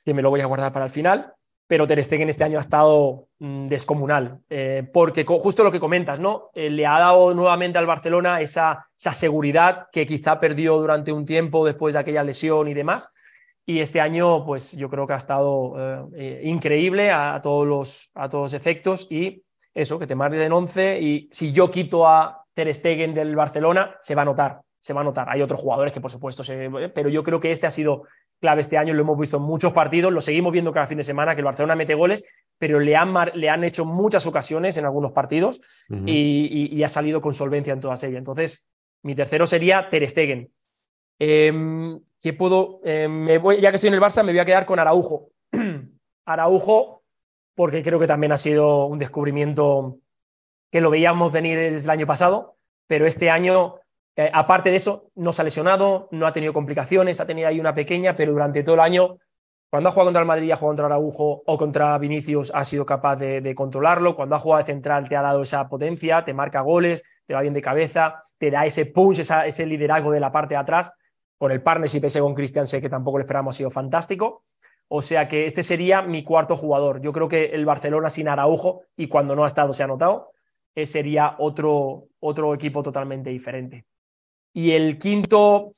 que 0.03 0.13
me 0.13 0.23
lo 0.23 0.31
voy 0.31 0.41
a 0.41 0.47
guardar 0.47 0.71
para 0.71 0.85
el 0.85 0.91
final, 0.91 1.33
pero 1.67 1.85
Ter 1.85 2.03
Stegen 2.03 2.29
este 2.29 2.43
año 2.43 2.57
ha 2.57 2.61
estado 2.61 3.27
mm, 3.37 3.67
descomunal, 3.67 4.39
eh, 4.49 4.89
porque 4.91 5.23
justo 5.23 5.63
lo 5.63 5.71
que 5.71 5.79
comentas, 5.79 6.19
¿no? 6.19 6.49
Eh, 6.55 6.71
le 6.71 6.87
ha 6.87 6.97
dado 6.97 7.35
nuevamente 7.35 7.77
al 7.77 7.85
Barcelona 7.85 8.41
esa, 8.41 8.87
esa 8.97 9.13
seguridad 9.13 9.85
que 9.91 10.07
quizá 10.07 10.39
perdió 10.39 10.77
durante 10.77 11.11
un 11.11 11.23
tiempo 11.23 11.63
después 11.63 11.93
de 11.93 11.99
aquella 11.99 12.23
lesión 12.23 12.67
y 12.67 12.73
demás, 12.73 13.13
y 13.67 13.79
este 13.79 14.01
año, 14.01 14.43
pues 14.45 14.75
yo 14.75 14.89
creo 14.89 15.05
que 15.05 15.13
ha 15.13 15.17
estado 15.17 16.09
eh, 16.15 16.41
increíble 16.43 17.11
a, 17.11 17.39
todos 17.41 17.67
los, 17.67 18.11
a 18.15 18.27
todos 18.27 18.45
los 18.45 18.53
efectos 18.55 19.09
y 19.11 19.43
eso, 19.75 19.99
que 19.99 20.07
te 20.07 20.15
marquen 20.15 20.51
11 20.51 20.99
y 20.99 21.29
si 21.31 21.51
yo 21.51 21.69
quito 21.69 22.07
a 22.07 22.42
Ter 22.53 22.73
Stegen 22.73 23.13
del 23.13 23.35
Barcelona, 23.35 23.97
se 24.01 24.15
va 24.15 24.21
a 24.21 24.25
notar, 24.25 24.61
se 24.79 24.93
va 24.93 25.01
a 25.01 25.03
notar. 25.03 25.27
Hay 25.29 25.41
otros 25.41 25.59
jugadores 25.59 25.91
que 25.91 26.01
por 26.01 26.11
supuesto 26.11 26.43
se... 26.43 26.69
Pero 26.93 27.09
yo 27.09 27.23
creo 27.23 27.39
que 27.39 27.51
este 27.51 27.67
ha 27.67 27.71
sido 27.71 28.03
clave 28.39 28.61
este 28.61 28.77
año, 28.77 28.93
lo 28.93 29.03
hemos 29.03 29.17
visto 29.17 29.37
en 29.37 29.43
muchos 29.43 29.71
partidos, 29.71 30.11
lo 30.11 30.19
seguimos 30.19 30.51
viendo 30.51 30.73
cada 30.73 30.85
fin 30.85 30.97
de 30.97 31.03
semana, 31.03 31.33
que 31.33 31.39
el 31.39 31.45
Barcelona 31.45 31.75
mete 31.75 31.95
goles, 31.95 32.25
pero 32.57 32.79
le 32.79 32.95
han, 32.95 33.13
le 33.35 33.49
han 33.49 33.63
hecho 33.63 33.85
muchas 33.85 34.27
ocasiones 34.27 34.77
en 34.77 34.83
algunos 34.83 35.13
partidos 35.13 35.61
y, 36.05 36.83
ha 36.83 36.89
salido 36.89 37.21
con 37.21 37.33
solvencia 37.33 37.71
en 37.71 37.79
todas 37.79 38.03
ellas. 38.03 38.17
Entonces, 38.17 38.67
mi 39.03 39.15
tercero 39.15 39.47
sería 39.47 39.89
Ter 39.89 40.07
Stegen. 40.09 40.51
Em, 41.17 42.01
puedo? 42.37 42.81
Em, 42.83 43.11
me 43.11 43.37
voy, 43.37 43.61
ya 43.61 43.69
que 43.69 43.75
estoy 43.75 43.87
en 43.87 43.93
el 43.93 44.01
Barça, 44.01 44.23
me 44.23 44.33
voy 44.33 44.39
a 44.39 44.45
quedar 44.45 44.65
con 44.65 44.77
Araujo. 44.77 45.29
Araujo, 46.25 47.03
porque 47.55 47.81
creo 47.81 47.97
que 47.97 48.07
también 48.07 48.33
ha 48.33 48.37
sido 48.37 48.87
un 48.87 48.99
descubrimiento 48.99 49.99
que 50.73 50.81
lo 50.81 50.89
veíamos 50.89 51.31
venir 51.31 51.55
desde 51.55 51.85
el 51.85 51.91
año 51.91 52.07
pasado, 52.07 52.57
pero 52.87 53.05
este 53.05 53.29
año, 53.29 53.75
eh, 54.15 54.31
aparte 54.33 54.71
de 54.71 54.77
eso, 54.77 55.11
no 55.13 55.31
se 55.31 55.43
ha 55.43 55.45
lesionado, 55.45 56.07
no 56.09 56.25
ha 56.25 56.33
tenido 56.33 56.51
complicaciones, 56.51 57.21
ha 57.21 57.27
tenido 57.27 57.47
ahí 57.47 57.59
una 57.59 57.75
pequeña, 57.75 58.15
pero 58.15 58.31
durante 58.31 58.63
todo 58.63 58.73
el 58.73 58.81
año, 58.81 59.19
cuando 59.69 59.89
ha 59.89 59.91
jugado 59.91 60.07
contra 60.07 60.21
el 60.23 60.27
Madrid, 60.27 60.49
ha 60.49 60.55
jugado 60.55 60.69
contra 60.71 60.85
Araujo 60.87 61.43
o 61.45 61.57
contra 61.59 61.95
Vinicius, 61.99 62.51
ha 62.55 62.65
sido 62.65 62.87
capaz 62.87 63.17
de, 63.17 63.53
controlarlo. 63.53 64.15
Cuando 64.15 64.35
ha 64.35 64.39
jugado 64.39 64.63
de 64.63 64.65
central, 64.65 65.07
te 65.07 65.15
ha 65.15 65.21
dado 65.21 65.43
esa 65.43 65.69
potencia, 65.69 66.25
te 66.25 66.33
marca 66.33 66.61
goles, 66.61 67.03
te 67.27 67.35
va 67.35 67.41
bien 67.41 67.53
de 67.53 67.61
cabeza, 67.61 68.19
te 68.39 68.49
da 68.49 68.65
ese 68.65 68.87
punch, 68.87 69.19
ese 69.19 69.65
liderazgo 69.67 70.09
de 70.09 70.19
la 70.19 70.31
parte 70.31 70.55
de 70.55 70.59
atrás. 70.59 70.91
Con 71.37 71.51
el 71.51 71.61
partnership 71.61 72.05
ese 72.05 72.19
con 72.19 72.33
Cristian 72.33 72.65
sé 72.65 72.81
que 72.81 72.89
tampoco 72.89 73.19
le 73.19 73.25
esperamos, 73.25 73.55
ha 73.55 73.57
sido 73.57 73.69
fantástico. 73.69 74.41
O 74.87 75.03
sea 75.03 75.27
que 75.27 75.45
este 75.45 75.61
sería 75.61 76.01
mi 76.01 76.23
cuarto 76.23 76.55
jugador. 76.55 76.99
Yo 76.99 77.11
creo 77.11 77.27
que 77.27 77.45
el 77.45 77.63
Barcelona 77.63 78.09
sin 78.09 78.27
Araujo, 78.27 78.81
y 78.97 79.07
cuando 79.07 79.35
no 79.35 79.43
ha 79.43 79.47
estado 79.47 79.71
se 79.71 79.83
ha 79.83 79.87
notado, 79.87 80.32
eh, 80.75 80.85
sería 80.85 81.35
otro, 81.39 82.05
otro 82.19 82.53
equipo 82.53 82.81
totalmente 82.81 83.29
diferente. 83.29 83.85
Y 84.53 84.71
el 84.71 84.97
quinto... 84.97 85.71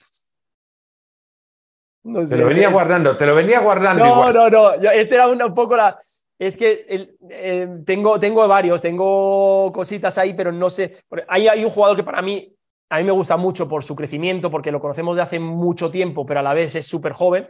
te 2.03 2.37
lo 2.37 2.47
venía 2.47 2.69
guardando, 2.69 3.15
te 3.15 3.25
lo 3.25 3.35
venía 3.35 3.59
guardando. 3.59 4.05
No, 4.05 4.31
no, 4.31 4.49
no, 4.49 4.91
este 4.91 5.15
era 5.15 5.27
un 5.27 5.53
poco 5.53 5.75
la... 5.75 5.97
Es 6.37 6.57
que 6.57 6.85
eh, 7.29 7.67
tengo, 7.85 8.19
tengo 8.19 8.45
varios, 8.45 8.81
tengo 8.81 9.71
cositas 9.73 10.17
ahí, 10.17 10.33
pero 10.33 10.51
no 10.51 10.69
sé. 10.69 10.91
Hay, 11.29 11.47
hay 11.47 11.63
un 11.63 11.69
jugador 11.69 11.95
que 11.95 12.03
para 12.03 12.21
mí, 12.21 12.53
a 12.89 12.97
mí 12.97 13.05
me 13.05 13.11
gusta 13.11 13.37
mucho 13.37 13.69
por 13.69 13.83
su 13.83 13.95
crecimiento, 13.95 14.51
porque 14.51 14.71
lo 14.71 14.81
conocemos 14.81 15.15
de 15.15 15.21
hace 15.21 15.39
mucho 15.39 15.89
tiempo, 15.89 16.25
pero 16.25 16.41
a 16.41 16.43
la 16.43 16.53
vez 16.53 16.75
es 16.75 16.85
súper 16.85 17.13
joven, 17.13 17.47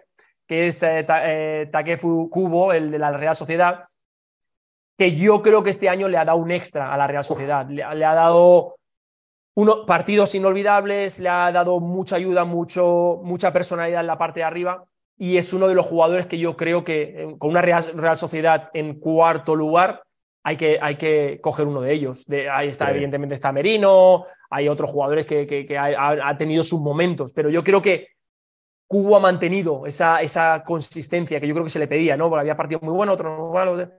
que 0.47 0.67
es 0.67 0.84
eh, 0.84 1.67
Takefu 1.71 2.29
Kubo, 2.29 2.73
el 2.73 2.91
de 2.91 2.99
la 2.99 3.12
Real 3.12 3.34
Sociedad, 3.34 3.86
que 4.97 5.15
yo 5.15 5.41
creo 5.41 5.63
que 5.63 5.69
este 5.69 5.89
año 5.89 6.08
le 6.08 6.17
ha 6.17 6.25
dado 6.25 6.38
un 6.38 6.51
extra 6.51 6.91
a 6.91 6.97
la 6.97 7.08
Real 7.08 7.23
Sociedad. 7.23 7.67
Le, 7.67 7.84
ha 7.84 8.13
dado 8.13 8.75
unos 9.55 9.86
partidos 9.86 10.36
inolvidables, 10.36 11.19
le 11.19 11.29
ha 11.29 11.51
dado 11.51 11.79
mucha 11.79 12.15
ayuda, 12.15 12.45
mucho, 12.45 13.19
mucha 13.23 13.51
personalidad 13.51 14.01
en 14.01 14.08
la 14.08 14.17
parte 14.17 14.41
de 14.41 14.45
arriba 14.45 14.86
y 15.17 15.38
es 15.38 15.53
uno 15.53 15.67
de 15.67 15.75
los 15.75 15.86
jugadores 15.86 16.25
que 16.25 16.38
yo 16.38 16.58
creo 16.58 16.84
que 16.84 17.01
eh, 17.01 17.36
con 17.38 17.51
una 17.51 17.62
Real, 17.62 18.17
Sociedad 18.17 18.69
en 18.73 18.99
cuarto 18.99 19.55
lugar 19.55 20.03
hay 20.43 20.58
que, 20.58 20.77
hay 20.81 20.95
que 20.95 21.39
coger 21.41 21.67
uno 21.67 21.81
de 21.81 21.93
ellos. 21.93 22.27
ahí 22.51 22.67
está, 22.67 22.91
evidentemente, 22.91 23.34
está 23.34 23.51
Merino, 23.51 24.25
hay 24.49 24.67
otros 24.69 24.91
jugadores 24.91 25.25
que, 25.25 25.47
que, 25.47 25.77
ha, 25.77 26.38
tenido 26.38 26.62
sus 26.62 26.81
momentos, 26.81 27.34
pero 27.34 27.49
yo 27.49 27.63
creo 27.63 27.81
que 27.81 28.10
Cubo 28.88 29.15
ha 29.15 29.19
mantenido 29.19 29.88
esa, 29.88 30.21
esa 30.21 30.62
consistencia 30.63 31.39
que 31.39 31.47
yo 31.47 31.55
creo 31.55 31.63
que 31.63 31.71
se 31.71 31.79
le 31.79 31.88
pedía, 31.88 32.15
¿no? 32.15 32.29
Porque 32.29 32.41
había 32.41 32.55
partidos 32.55 32.84
muy 32.84 32.93
buenos, 32.93 33.15
otros 33.15 33.39
muy 33.39 33.53
malos 33.53 33.89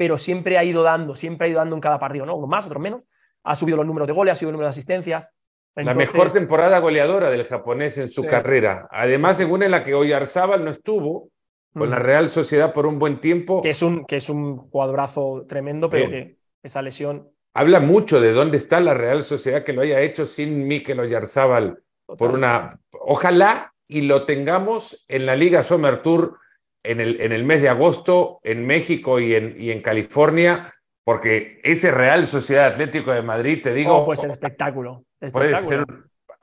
pero 0.00 0.16
siempre 0.16 0.56
ha 0.56 0.64
ido 0.64 0.82
dando, 0.82 1.14
siempre 1.14 1.46
ha 1.46 1.50
ido 1.50 1.58
dando 1.58 1.76
en 1.76 1.82
cada 1.82 1.98
partido, 1.98 2.24
¿no? 2.24 2.34
Uno 2.34 2.46
más, 2.46 2.66
otro 2.66 2.80
menos. 2.80 3.04
Ha 3.44 3.54
subido 3.54 3.76
los 3.76 3.84
números 3.84 4.06
de 4.06 4.14
goles, 4.14 4.32
ha 4.32 4.34
subido 4.34 4.48
el 4.48 4.52
número 4.54 4.68
de 4.68 4.70
asistencias. 4.70 5.34
la 5.74 5.92
mejor 5.92 6.32
temporada 6.32 6.78
goleadora 6.78 7.28
del 7.28 7.44
japonés 7.44 7.98
en 7.98 8.08
su 8.08 8.24
carrera. 8.24 8.88
Además, 8.90 9.36
según 9.36 9.62
en 9.62 9.72
la 9.72 9.84
que 9.84 9.92
Oyarzábal 9.92 10.64
no 10.64 10.70
estuvo 10.70 11.28
con 11.74 11.90
la 11.90 11.98
Real 11.98 12.30
Sociedad 12.30 12.72
por 12.72 12.86
un 12.86 12.98
buen 12.98 13.20
tiempo. 13.20 13.60
Que 13.60 13.68
es 13.68 13.82
un, 13.82 14.06
que 14.06 14.16
es 14.16 14.30
un 14.30 14.56
jugadorazo 14.56 15.44
tremendo, 15.46 15.90
pero 15.90 16.08
que 16.08 16.38
esa 16.62 16.80
lesión. 16.80 17.28
Habla 17.52 17.80
mucho 17.80 18.22
de 18.22 18.32
dónde 18.32 18.56
está 18.56 18.80
la 18.80 18.94
Real 18.94 19.22
Sociedad 19.22 19.64
que 19.64 19.74
lo 19.74 19.82
haya 19.82 20.00
hecho 20.00 20.24
sin 20.24 20.66
Mikel 20.66 21.00
Oyarzábal 21.00 21.82
por 22.06 22.30
una. 22.30 22.80
Ojalá 23.02 23.74
y 23.86 24.00
lo 24.00 24.24
tengamos 24.24 25.04
en 25.08 25.26
la 25.26 25.36
Liga 25.36 25.62
Summer 25.62 26.00
Tour 26.00 26.38
en 26.82 27.00
el, 27.00 27.20
en 27.20 27.32
el 27.32 27.44
mes 27.44 27.62
de 27.62 27.68
agosto 27.68 28.40
en 28.42 28.66
México 28.66 29.20
y 29.20 29.34
en, 29.34 29.56
y 29.60 29.70
en 29.70 29.82
California, 29.82 30.72
porque 31.04 31.60
ese 31.62 31.90
Real 31.90 32.26
Sociedad 32.26 32.66
Atlético 32.66 33.12
de 33.12 33.22
Madrid, 33.22 33.60
te 33.62 33.74
digo. 33.74 33.98
Oh, 33.98 34.04
puede 34.04 34.20
ser 34.20 34.30
espectáculo. 34.30 35.04
Puede 35.32 35.56
ser. 35.56 35.84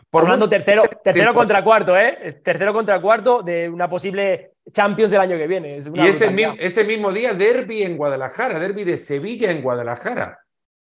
Por 0.10 0.24
Hablando 0.24 0.48
tercero, 0.48 0.84
tercero 1.04 1.34
contra 1.34 1.64
cuarto, 1.64 1.98
¿eh? 1.98 2.18
tercero 2.42 2.74
contra 2.74 3.02
cuarto 3.02 3.42
de 3.42 3.68
una 3.68 3.90
posible 3.90 4.54
Champions 4.72 5.12
del 5.12 5.20
año 5.20 5.38
que 5.38 5.48
viene. 5.48 5.80
y 5.94 6.08
ese, 6.08 6.34
ese 6.60 6.84
mismo 6.86 7.12
día, 7.12 7.34
derby 7.34 7.84
en 7.84 7.98
Guadalajara, 7.98 8.58
derby 8.60 8.84
de 8.84 8.98
Sevilla 8.98 9.52
en 9.52 9.62
Guadalajara. 9.62 10.40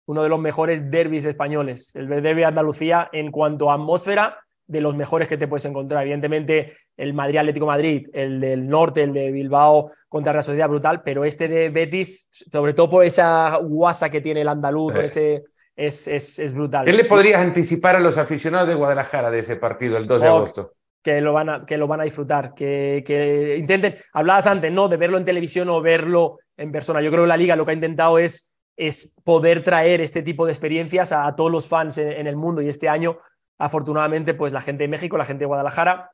Uno 0.07 0.21
de 0.21 0.29
los 0.29 0.39
mejores 0.39 0.91
derbis 0.91 1.25
españoles, 1.25 1.95
el 1.95 2.07
derby 2.21 2.41
de 2.41 2.45
Andalucía 2.45 3.09
en 3.11 3.31
cuanto 3.31 3.71
a 3.71 3.75
atmósfera 3.75 4.44
de 4.67 4.81
los 4.81 4.95
mejores 4.95 5.27
que 5.27 5.37
te 5.37 5.47
puedes 5.47 5.65
encontrar. 5.65 6.03
Evidentemente, 6.03 6.73
el 6.97 7.13
Madrid 7.13 7.37
Atlético 7.37 7.65
Madrid, 7.65 8.07
el 8.13 8.39
del 8.39 8.67
norte, 8.67 9.03
el 9.03 9.13
de 9.13 9.31
Bilbao 9.31 9.91
contra 10.09 10.33
la 10.33 10.41
Sociedad 10.41 10.69
brutal, 10.69 11.01
pero 11.03 11.23
este 11.25 11.47
de 11.47 11.69
Betis, 11.69 12.29
sobre 12.31 12.73
todo 12.73 12.89
por 12.89 13.05
esa 13.05 13.57
guasa 13.57 14.09
que 14.09 14.21
tiene 14.21 14.41
el 14.41 14.47
andaluz, 14.47 14.95
ese, 14.95 15.43
es, 15.75 16.07
es, 16.07 16.53
brutal. 16.53 16.85
¿Qué 16.85 16.93
le 16.93 17.05
podrías 17.05 17.41
anticipar 17.41 17.95
a 17.95 17.99
los 17.99 18.17
aficionados 18.17 18.67
de 18.67 18.75
Guadalajara 18.75 19.29
de 19.29 19.39
ese 19.39 19.55
partido 19.57 19.97
el 19.97 20.07
2 20.07 20.21
de 20.21 20.27
agosto? 20.27 20.73
Que 21.03 21.21
lo, 21.21 21.33
van 21.33 21.49
a, 21.49 21.65
que 21.65 21.77
lo 21.77 21.87
van 21.87 22.01
a 22.01 22.03
disfrutar, 22.03 22.55
que, 22.55 23.03
que 23.05 23.57
intenten, 23.59 23.95
hablabas 24.13 24.47
antes, 24.47 24.71
¿no? 24.71 24.87
De 24.87 24.97
verlo 24.97 25.17
en 25.17 25.25
televisión 25.25 25.69
o 25.69 25.79
verlo 25.79 26.39
en 26.57 26.71
persona. 26.71 27.01
Yo 27.01 27.11
creo 27.11 27.23
que 27.23 27.27
la 27.27 27.37
liga 27.37 27.55
lo 27.55 27.63
que 27.63 27.71
ha 27.71 27.75
intentado 27.75 28.17
es 28.17 28.55
es 28.77 29.15
poder 29.23 29.63
traer 29.63 30.01
este 30.01 30.21
tipo 30.21 30.45
de 30.45 30.51
experiencias 30.51 31.11
a, 31.11 31.33
todos 31.35 31.51
los 31.51 31.67
fans 31.67 31.97
en, 31.97 32.27
el 32.27 32.35
mundo 32.35 32.61
y 32.61 32.67
este 32.67 32.89
año 32.89 33.17
afortunadamente, 33.57 34.33
pues 34.33 34.53
la 34.53 34.61
gente 34.61 34.83
de 34.83 34.87
México, 34.87 35.17
la 35.17 35.25
gente 35.25 35.43
de 35.43 35.47
Guadalajara, 35.47 36.11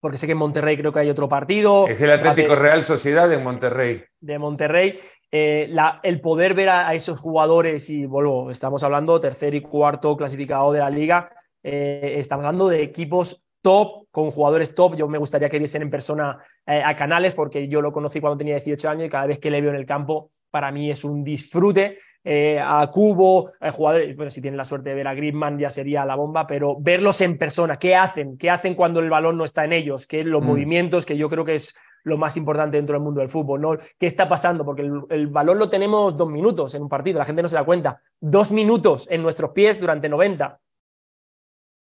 porque 0.00 0.18
sé 0.18 0.26
que 0.26 0.32
en 0.32 0.38
Monterrey 0.38 0.76
creo 0.76 0.92
que 0.92 0.98
hay 0.98 1.10
otro 1.10 1.28
partido. 1.28 1.86
Es 1.86 2.02
el 2.02 2.10
Atlético 2.10 2.56
Real 2.56 2.82
Sociedad 2.82 3.32
en 3.32 3.44
Monterrey. 3.44 4.02
De 4.20 4.36
Monterrey. 4.36 4.98
Eh, 5.30 5.72
el 6.02 6.20
poder 6.20 6.54
ver 6.54 6.70
a, 6.70 6.92
esos 6.92 7.20
jugadores, 7.20 7.88
y 7.88 8.04
vuelvo, 8.04 8.50
estamos 8.50 8.82
hablando 8.82 9.20
tercer 9.20 9.54
y 9.54 9.62
cuarto 9.62 10.16
clasificado 10.16 10.72
de 10.72 10.80
la 10.80 10.90
liga, 10.90 11.30
eh, 11.62 12.16
estamos 12.18 12.44
hablando 12.44 12.68
de 12.68 12.82
equipos 12.82 13.46
top, 13.62 14.08
con 14.10 14.28
jugadores 14.30 14.74
top. 14.74 14.96
Yo 14.96 15.06
me 15.06 15.18
gustaría 15.18 15.48
que 15.48 15.60
viesen 15.60 15.82
en 15.82 15.90
persona 15.90 16.36
eh, 16.66 16.82
a 16.84 16.96
Canales, 16.96 17.32
porque 17.32 17.68
yo 17.68 17.80
lo 17.80 17.92
conocí 17.92 18.20
cuando 18.20 18.38
tenía 18.38 18.56
18 18.56 18.90
años 18.90 19.06
y 19.06 19.08
cada 19.08 19.26
vez 19.26 19.38
que 19.38 19.52
le 19.52 19.60
veo 19.60 19.70
en 19.70 19.76
el 19.76 19.86
campo 19.86 20.32
para 20.52 20.70
mí 20.70 20.90
es 20.90 21.02
un 21.02 21.24
disfrute. 21.24 21.98
Eh, 22.22 22.60
a 22.62 22.88
Cubo, 22.92 23.50
a 23.58 23.72
jugadores, 23.72 24.14
bueno, 24.14 24.30
si 24.30 24.40
tienen 24.40 24.56
la 24.56 24.64
suerte 24.64 24.90
de 24.90 24.94
ver 24.94 25.08
a 25.08 25.14
Griezmann 25.14 25.58
ya 25.58 25.68
sería 25.68 26.04
la 26.04 26.14
bomba, 26.14 26.46
pero 26.46 26.76
verlos 26.78 27.20
en 27.20 27.36
persona, 27.36 27.78
¿qué 27.78 27.96
hacen? 27.96 28.38
¿Qué 28.38 28.48
hacen 28.48 28.76
cuando 28.76 29.00
el 29.00 29.10
balón 29.10 29.36
no 29.36 29.44
está 29.44 29.64
en 29.64 29.72
ellos? 29.72 30.06
¿Qué 30.06 30.22
los 30.22 30.40
mm. 30.40 30.46
movimientos, 30.46 31.04
que 31.04 31.16
yo 31.16 31.28
creo 31.28 31.44
que 31.44 31.54
es 31.54 31.74
lo 32.04 32.18
más 32.18 32.36
importante 32.36 32.76
dentro 32.76 32.94
del 32.94 33.02
mundo 33.02 33.20
del 33.20 33.28
fútbol, 33.28 33.60
¿no? 33.60 33.76
¿Qué 33.98 34.06
está 34.06 34.28
pasando? 34.28 34.64
Porque 34.64 34.82
el, 34.82 35.02
el, 35.08 35.26
balón 35.28 35.58
lo 35.58 35.68
tenemos 35.68 36.16
dos 36.16 36.28
minutos 36.28 36.74
en 36.74 36.82
un 36.82 36.88
partido, 36.88 37.18
la 37.18 37.24
gente 37.24 37.42
no 37.42 37.48
se 37.48 37.56
da 37.56 37.64
cuenta. 37.64 38.00
Dos 38.20 38.52
minutos 38.52 39.08
en 39.10 39.22
nuestros 39.22 39.50
pies 39.50 39.80
durante 39.80 40.08
90. 40.08 40.60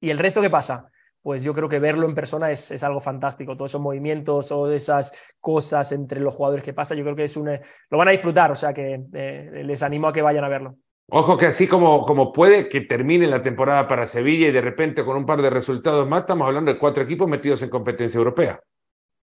¿Y 0.00 0.10
el 0.10 0.18
resto 0.18 0.42
qué 0.42 0.50
pasa? 0.50 0.90
Pues 1.26 1.42
yo 1.42 1.52
creo 1.52 1.68
que 1.68 1.80
verlo 1.80 2.06
en 2.06 2.14
persona 2.14 2.52
es, 2.52 2.84
algo 2.84 3.00
fantástico. 3.00 3.56
Todos 3.56 3.72
esos 3.72 3.80
movimientos 3.80 4.52
o 4.52 4.70
esas 4.70 5.34
cosas 5.40 5.90
entre 5.90 6.20
los 6.20 6.32
jugadores 6.32 6.64
que 6.64 6.72
pasa, 6.72 6.94
yo 6.94 7.02
creo 7.02 7.16
que 7.16 7.24
es 7.24 7.36
un, 7.36 7.48
lo 7.90 7.98
van 7.98 8.06
a 8.06 8.12
disfrutar, 8.12 8.52
o 8.52 8.54
sea 8.54 8.72
que 8.72 9.00
eh, 9.12 9.62
les 9.64 9.82
animo 9.82 10.06
a 10.06 10.12
que 10.12 10.22
vayan 10.22 10.44
a 10.44 10.48
verlo. 10.48 10.76
Ojo 11.10 11.36
que 11.36 11.46
así 11.46 11.66
como, 11.66 12.06
como 12.06 12.32
puede 12.32 12.68
que 12.68 12.82
termine 12.82 13.26
la 13.26 13.42
temporada 13.42 13.88
para 13.88 14.06
Sevilla 14.06 14.46
y 14.46 14.52
de 14.52 14.60
repente 14.60 15.04
con 15.04 15.16
un 15.16 15.26
par 15.26 15.42
de 15.42 15.50
resultados 15.50 16.06
más, 16.06 16.20
estamos 16.20 16.46
hablando 16.46 16.72
de 16.72 16.78
cuatro 16.78 17.02
equipos 17.02 17.26
metidos 17.26 17.60
en 17.62 17.70
competencia 17.70 18.18
europea. 18.18 18.60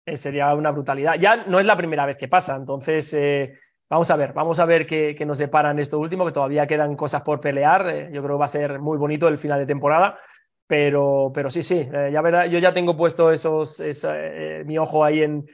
Eh, 0.04 0.16
sería 0.16 0.52
una 0.52 0.72
brutalidad. 0.72 1.14
Ya 1.14 1.44
no 1.46 1.60
es 1.60 1.64
la 1.64 1.76
primera 1.76 2.06
vez 2.06 2.18
que 2.18 2.26
pasa, 2.26 2.56
entonces 2.56 3.14
eh, 3.14 3.56
vamos 3.88 4.10
a 4.10 4.16
ver, 4.16 4.32
vamos 4.32 4.58
a 4.58 4.64
ver 4.64 4.84
qué, 4.84 5.14
nos 5.24 5.38
deparan 5.38 5.78
esto 5.78 6.00
último, 6.00 6.26
que 6.26 6.32
todavía 6.32 6.66
quedan 6.66 6.96
cosas 6.96 7.22
por 7.22 7.38
pelear. 7.38 8.10
yo 8.10 8.20
creo 8.20 8.34
que 8.34 8.40
va 8.40 8.46
a 8.46 8.48
ser 8.48 8.80
muy 8.80 8.98
bonito 8.98 9.28
el 9.28 9.38
final 9.38 9.60
de 9.60 9.66
temporada. 9.66 10.18
Pero, 10.66 11.30
pero 11.34 11.50
sí, 11.50 11.62
sí, 11.62 11.88
eh, 11.92 12.10
ya 12.12 12.22
verdad, 12.22 12.46
yo 12.46 12.58
ya 12.58 12.72
tengo 12.72 12.96
puesto 12.96 13.30
esos, 13.30 13.80
eh, 13.80 14.62
mi 14.64 14.78
ojo 14.78 15.04
ahí 15.04 15.22
en, 15.22 15.44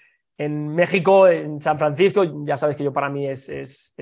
en 0.41 0.75
México, 0.75 1.29
en 1.29 1.61
San 1.61 1.79
Francisco, 1.79 2.25
ya 2.47 2.57
sabes 2.57 2.75
que 2.75 2.83
yo 2.83 2.95
para 2.95 3.11
mí 3.11 3.29
es, 3.29 3.51
es, 3.51 3.95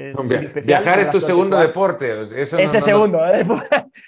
Viajar 0.64 1.00
es 1.00 1.10
tu 1.10 1.18
segundo 1.18 1.58
deporte. 1.58 2.40
Eso 2.40 2.56
Ese 2.58 2.80
segundo. 2.80 3.18
¿eh? 3.34 3.44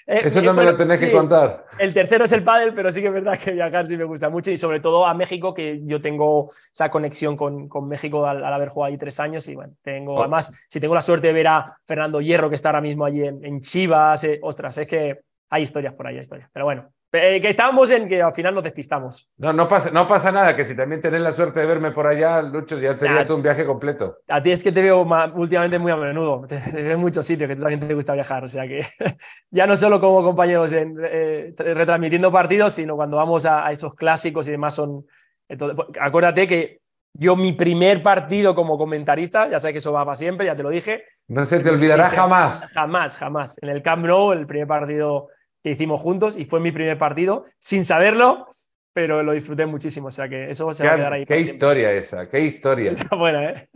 eso 0.06 0.40
no 0.40 0.54
me 0.54 0.62
lo 0.62 0.76
tenés 0.76 1.00
que 1.00 1.10
contar. 1.10 1.66
El 1.76 1.92
tercero 1.92 2.26
es 2.26 2.30
el 2.30 2.44
pádel, 2.44 2.72
pero 2.72 2.88
sí 2.92 3.00
que 3.00 3.08
es 3.08 3.12
verdad 3.12 3.36
que 3.36 3.50
viajar 3.50 3.84
sí 3.84 3.96
me 3.96 4.04
gusta 4.04 4.28
mucho 4.28 4.52
y 4.52 4.56
sobre 4.56 4.78
todo 4.78 5.06
a 5.06 5.14
México, 5.14 5.52
que 5.52 5.80
yo 5.82 6.00
tengo 6.00 6.52
esa 6.72 6.88
conexión 6.88 7.36
con, 7.36 7.68
con 7.68 7.88
México 7.88 8.24
al, 8.24 8.44
haber 8.44 8.68
jugado 8.68 8.92
ahí 8.92 8.96
tres 8.96 9.18
años 9.18 9.48
y 9.48 9.56
bueno, 9.56 9.72
tengo, 9.82 10.14
oh. 10.14 10.20
además, 10.20 10.66
si 10.70 10.78
tengo 10.78 10.94
la 10.94 11.02
suerte 11.02 11.26
de 11.26 11.32
ver 11.32 11.48
a 11.48 11.78
Fernando 11.84 12.20
Hierro, 12.20 12.48
que 12.48 12.54
está 12.54 12.68
ahora 12.68 12.80
mismo 12.80 13.06
allí 13.06 13.24
en, 13.24 13.44
en 13.44 13.60
Chivas, 13.60 14.24
ostras, 14.42 14.78
es 14.78 14.86
que 14.86 15.18
hay 15.50 15.62
historias 15.62 15.94
por 15.94 16.06
ahí, 16.06 16.14
hay 16.14 16.20
historias. 16.20 16.48
Pero 16.52 16.64
bueno, 16.64 16.92
eh, 17.12 17.40
que 17.40 17.50
estábamos 17.50 17.90
en 17.90 18.08
que 18.08 18.22
al 18.22 18.32
final 18.32 18.54
nos 18.54 18.62
despistamos. 18.62 19.28
No, 19.36 19.52
no 19.52 19.66
pasa, 19.66 19.90
no 19.90 20.06
pasa 20.06 20.30
nada, 20.30 20.54
que 20.54 20.64
si 20.64 20.76
también 20.76 21.00
tenés 21.00 21.20
la 21.20 21.32
suerte 21.32 21.58
de 21.58 21.66
verme 21.66 21.90
por 21.90 22.06
allá, 22.06 22.40
Lucho, 22.40 22.78
ya 22.78 22.96
sería 22.96 23.26
todo 23.26 23.36
un 23.36 23.42
viaje 23.42 23.64
completo. 23.66 24.18
A 24.28 24.40
ti 24.40 24.52
es 24.52 24.62
que 24.62 24.70
te 24.70 24.80
veo 24.80 25.04
últimamente 25.34 25.80
muy 25.80 25.90
a 25.90 25.96
menudo, 25.96 26.46
te, 26.46 26.60
veo 26.72 26.92
en 26.92 27.00
muchos 27.00 27.26
sitios, 27.26 27.48
que 27.48 27.56
también 27.56 27.80
te 27.80 27.92
gusta 27.92 28.14
viajar, 28.14 28.44
o 28.44 28.48
sea 28.48 28.66
que 28.68 28.80
ya 29.50 29.66
no 29.66 29.74
solo 29.74 30.00
como 30.00 30.22
compañeros 30.22 30.72
en, 30.72 30.96
eh, 31.02 31.52
retransmitiendo 31.56 32.30
partidos, 32.30 32.74
sino 32.74 32.94
cuando 32.94 33.16
vamos 33.16 33.44
a, 33.44 33.68
esos 33.72 33.94
clásicos 33.94 34.46
y 34.46 34.52
demás 34.52 34.74
son... 34.74 35.04
Entonces, 35.48 35.84
acuérdate 36.00 36.46
que 36.46 36.80
yo 37.12 37.34
mi 37.34 37.52
primer 37.54 38.04
partido 38.04 38.54
como 38.54 38.78
comentarista, 38.78 39.50
ya 39.50 39.58
sé 39.58 39.72
que 39.72 39.78
eso 39.78 39.92
va 39.92 40.04
para 40.04 40.14
siempre, 40.14 40.46
ya 40.46 40.54
te 40.54 40.62
lo 40.62 40.70
dije. 40.70 41.02
No 41.26 41.44
se 41.44 41.58
te 41.58 41.70
olvidará 41.70 42.08
jamás. 42.08 42.70
Jamás, 42.72 43.16
jamás. 43.16 43.58
En 43.62 43.68
el 43.68 43.82
Camp 43.82 44.06
Nou, 44.06 44.32
el 44.32 44.46
primer 44.46 44.68
partido 44.68 45.28
que 45.62 45.70
hicimos 45.70 46.00
juntos 46.00 46.36
y 46.36 46.44
fue 46.44 46.60
mi 46.60 46.72
primer 46.72 46.98
partido, 46.98 47.44
sin 47.58 47.84
saberlo, 47.84 48.46
pero 48.92 49.22
lo 49.22 49.32
disfruté 49.32 49.66
muchísimo. 49.66 50.08
O 50.08 50.10
sea 50.10 50.28
que 50.28 50.50
eso 50.50 50.72
se 50.72 50.84
va 50.84 50.92
a 50.92 50.96
quedar 50.96 51.12
ahí. 51.12 51.24
Qué 51.24 51.38
historia 51.38 51.92
esa, 51.92 52.28
qué 52.28 52.40
historia. 52.40 52.92
buena, 53.16 53.50
¿eh? 53.50 53.68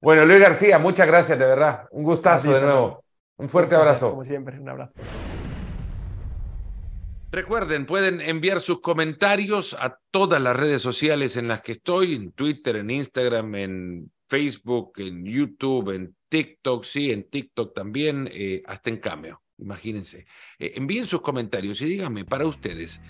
Bueno, 0.00 0.24
Luis 0.24 0.40
García, 0.40 0.78
muchas 0.78 1.06
gracias, 1.06 1.38
de 1.38 1.44
verdad. 1.44 1.88
Un 1.90 2.04
gustazo 2.04 2.54
de 2.54 2.62
nuevo. 2.62 3.04
Un 3.36 3.48
fuerte 3.48 3.74
abrazo. 3.74 4.10
Como 4.10 4.24
siempre, 4.24 4.58
un 4.58 4.68
abrazo. 4.68 4.94
Recuerden, 7.30 7.84
pueden 7.84 8.20
enviar 8.20 8.60
sus 8.60 8.80
comentarios 8.80 9.74
a 9.78 9.98
todas 10.10 10.40
las 10.40 10.56
redes 10.56 10.80
sociales 10.80 11.36
en 11.36 11.46
las 11.46 11.60
que 11.60 11.72
estoy, 11.72 12.14
en 12.14 12.32
Twitter, 12.32 12.76
en 12.76 12.90
Instagram, 12.90 13.54
en 13.54 14.12
Facebook, 14.28 14.92
en 14.96 15.24
YouTube, 15.24 15.90
en 15.90 16.16
TikTok, 16.28 16.84
sí, 16.84 17.10
en 17.10 17.28
TikTok 17.28 17.74
también, 17.74 18.30
eh, 18.32 18.62
hasta 18.66 18.90
en 18.90 18.96
Cameo. 18.98 19.42
Imagínense. 19.58 20.26
Eh, 20.58 20.72
envíen 20.76 21.06
sus 21.06 21.20
comentarios 21.20 21.80
y 21.82 21.86
díganme 21.86 22.24
para 22.24 22.46
ustedes, 22.46 23.00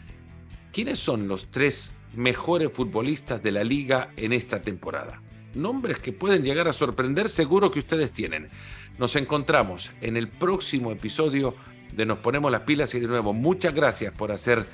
¿quiénes 0.73 0.99
son 0.99 1.29
los 1.29 1.51
tres 1.51 1.95
mejores 2.15 2.73
futbolistas 2.73 3.43
de 3.43 3.53
la 3.53 3.65
liga 3.65 4.13
en 4.17 4.33
esta 4.33 4.61
temporada? 4.61 5.23
Nombres 5.55 5.99
que 5.99 6.13
pueden 6.13 6.43
llegar 6.43 6.69
a 6.69 6.73
sorprender, 6.73 7.29
seguro 7.29 7.71
que 7.71 7.81
ustedes 7.81 8.13
tienen. 8.13 8.51
Nos 8.99 9.17
encontramos 9.17 9.93
en 10.01 10.17
el 10.17 10.29
próximo 10.29 10.93
episodio 10.93 11.55
de 11.95 12.07
Nos 12.07 12.19
Ponemos 12.19 12.51
las 12.51 12.63
Pilas 12.63 12.95
y 12.95 13.01
de 13.01 13.07
nuevo, 13.07 13.33
muchas 13.33 13.75
gracias 13.75 14.13
por 14.13 14.31
hacer 14.33 14.67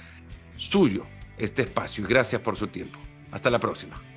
suyo 0.57 1.07
este 1.39 1.63
espacio 1.63 2.05
y 2.05 2.09
gracias 2.09 2.41
por 2.41 2.57
su 2.57 2.69
tiempo. 2.69 2.99
Hasta 3.31 3.51
la 3.51 3.59
próxima. 3.59 4.14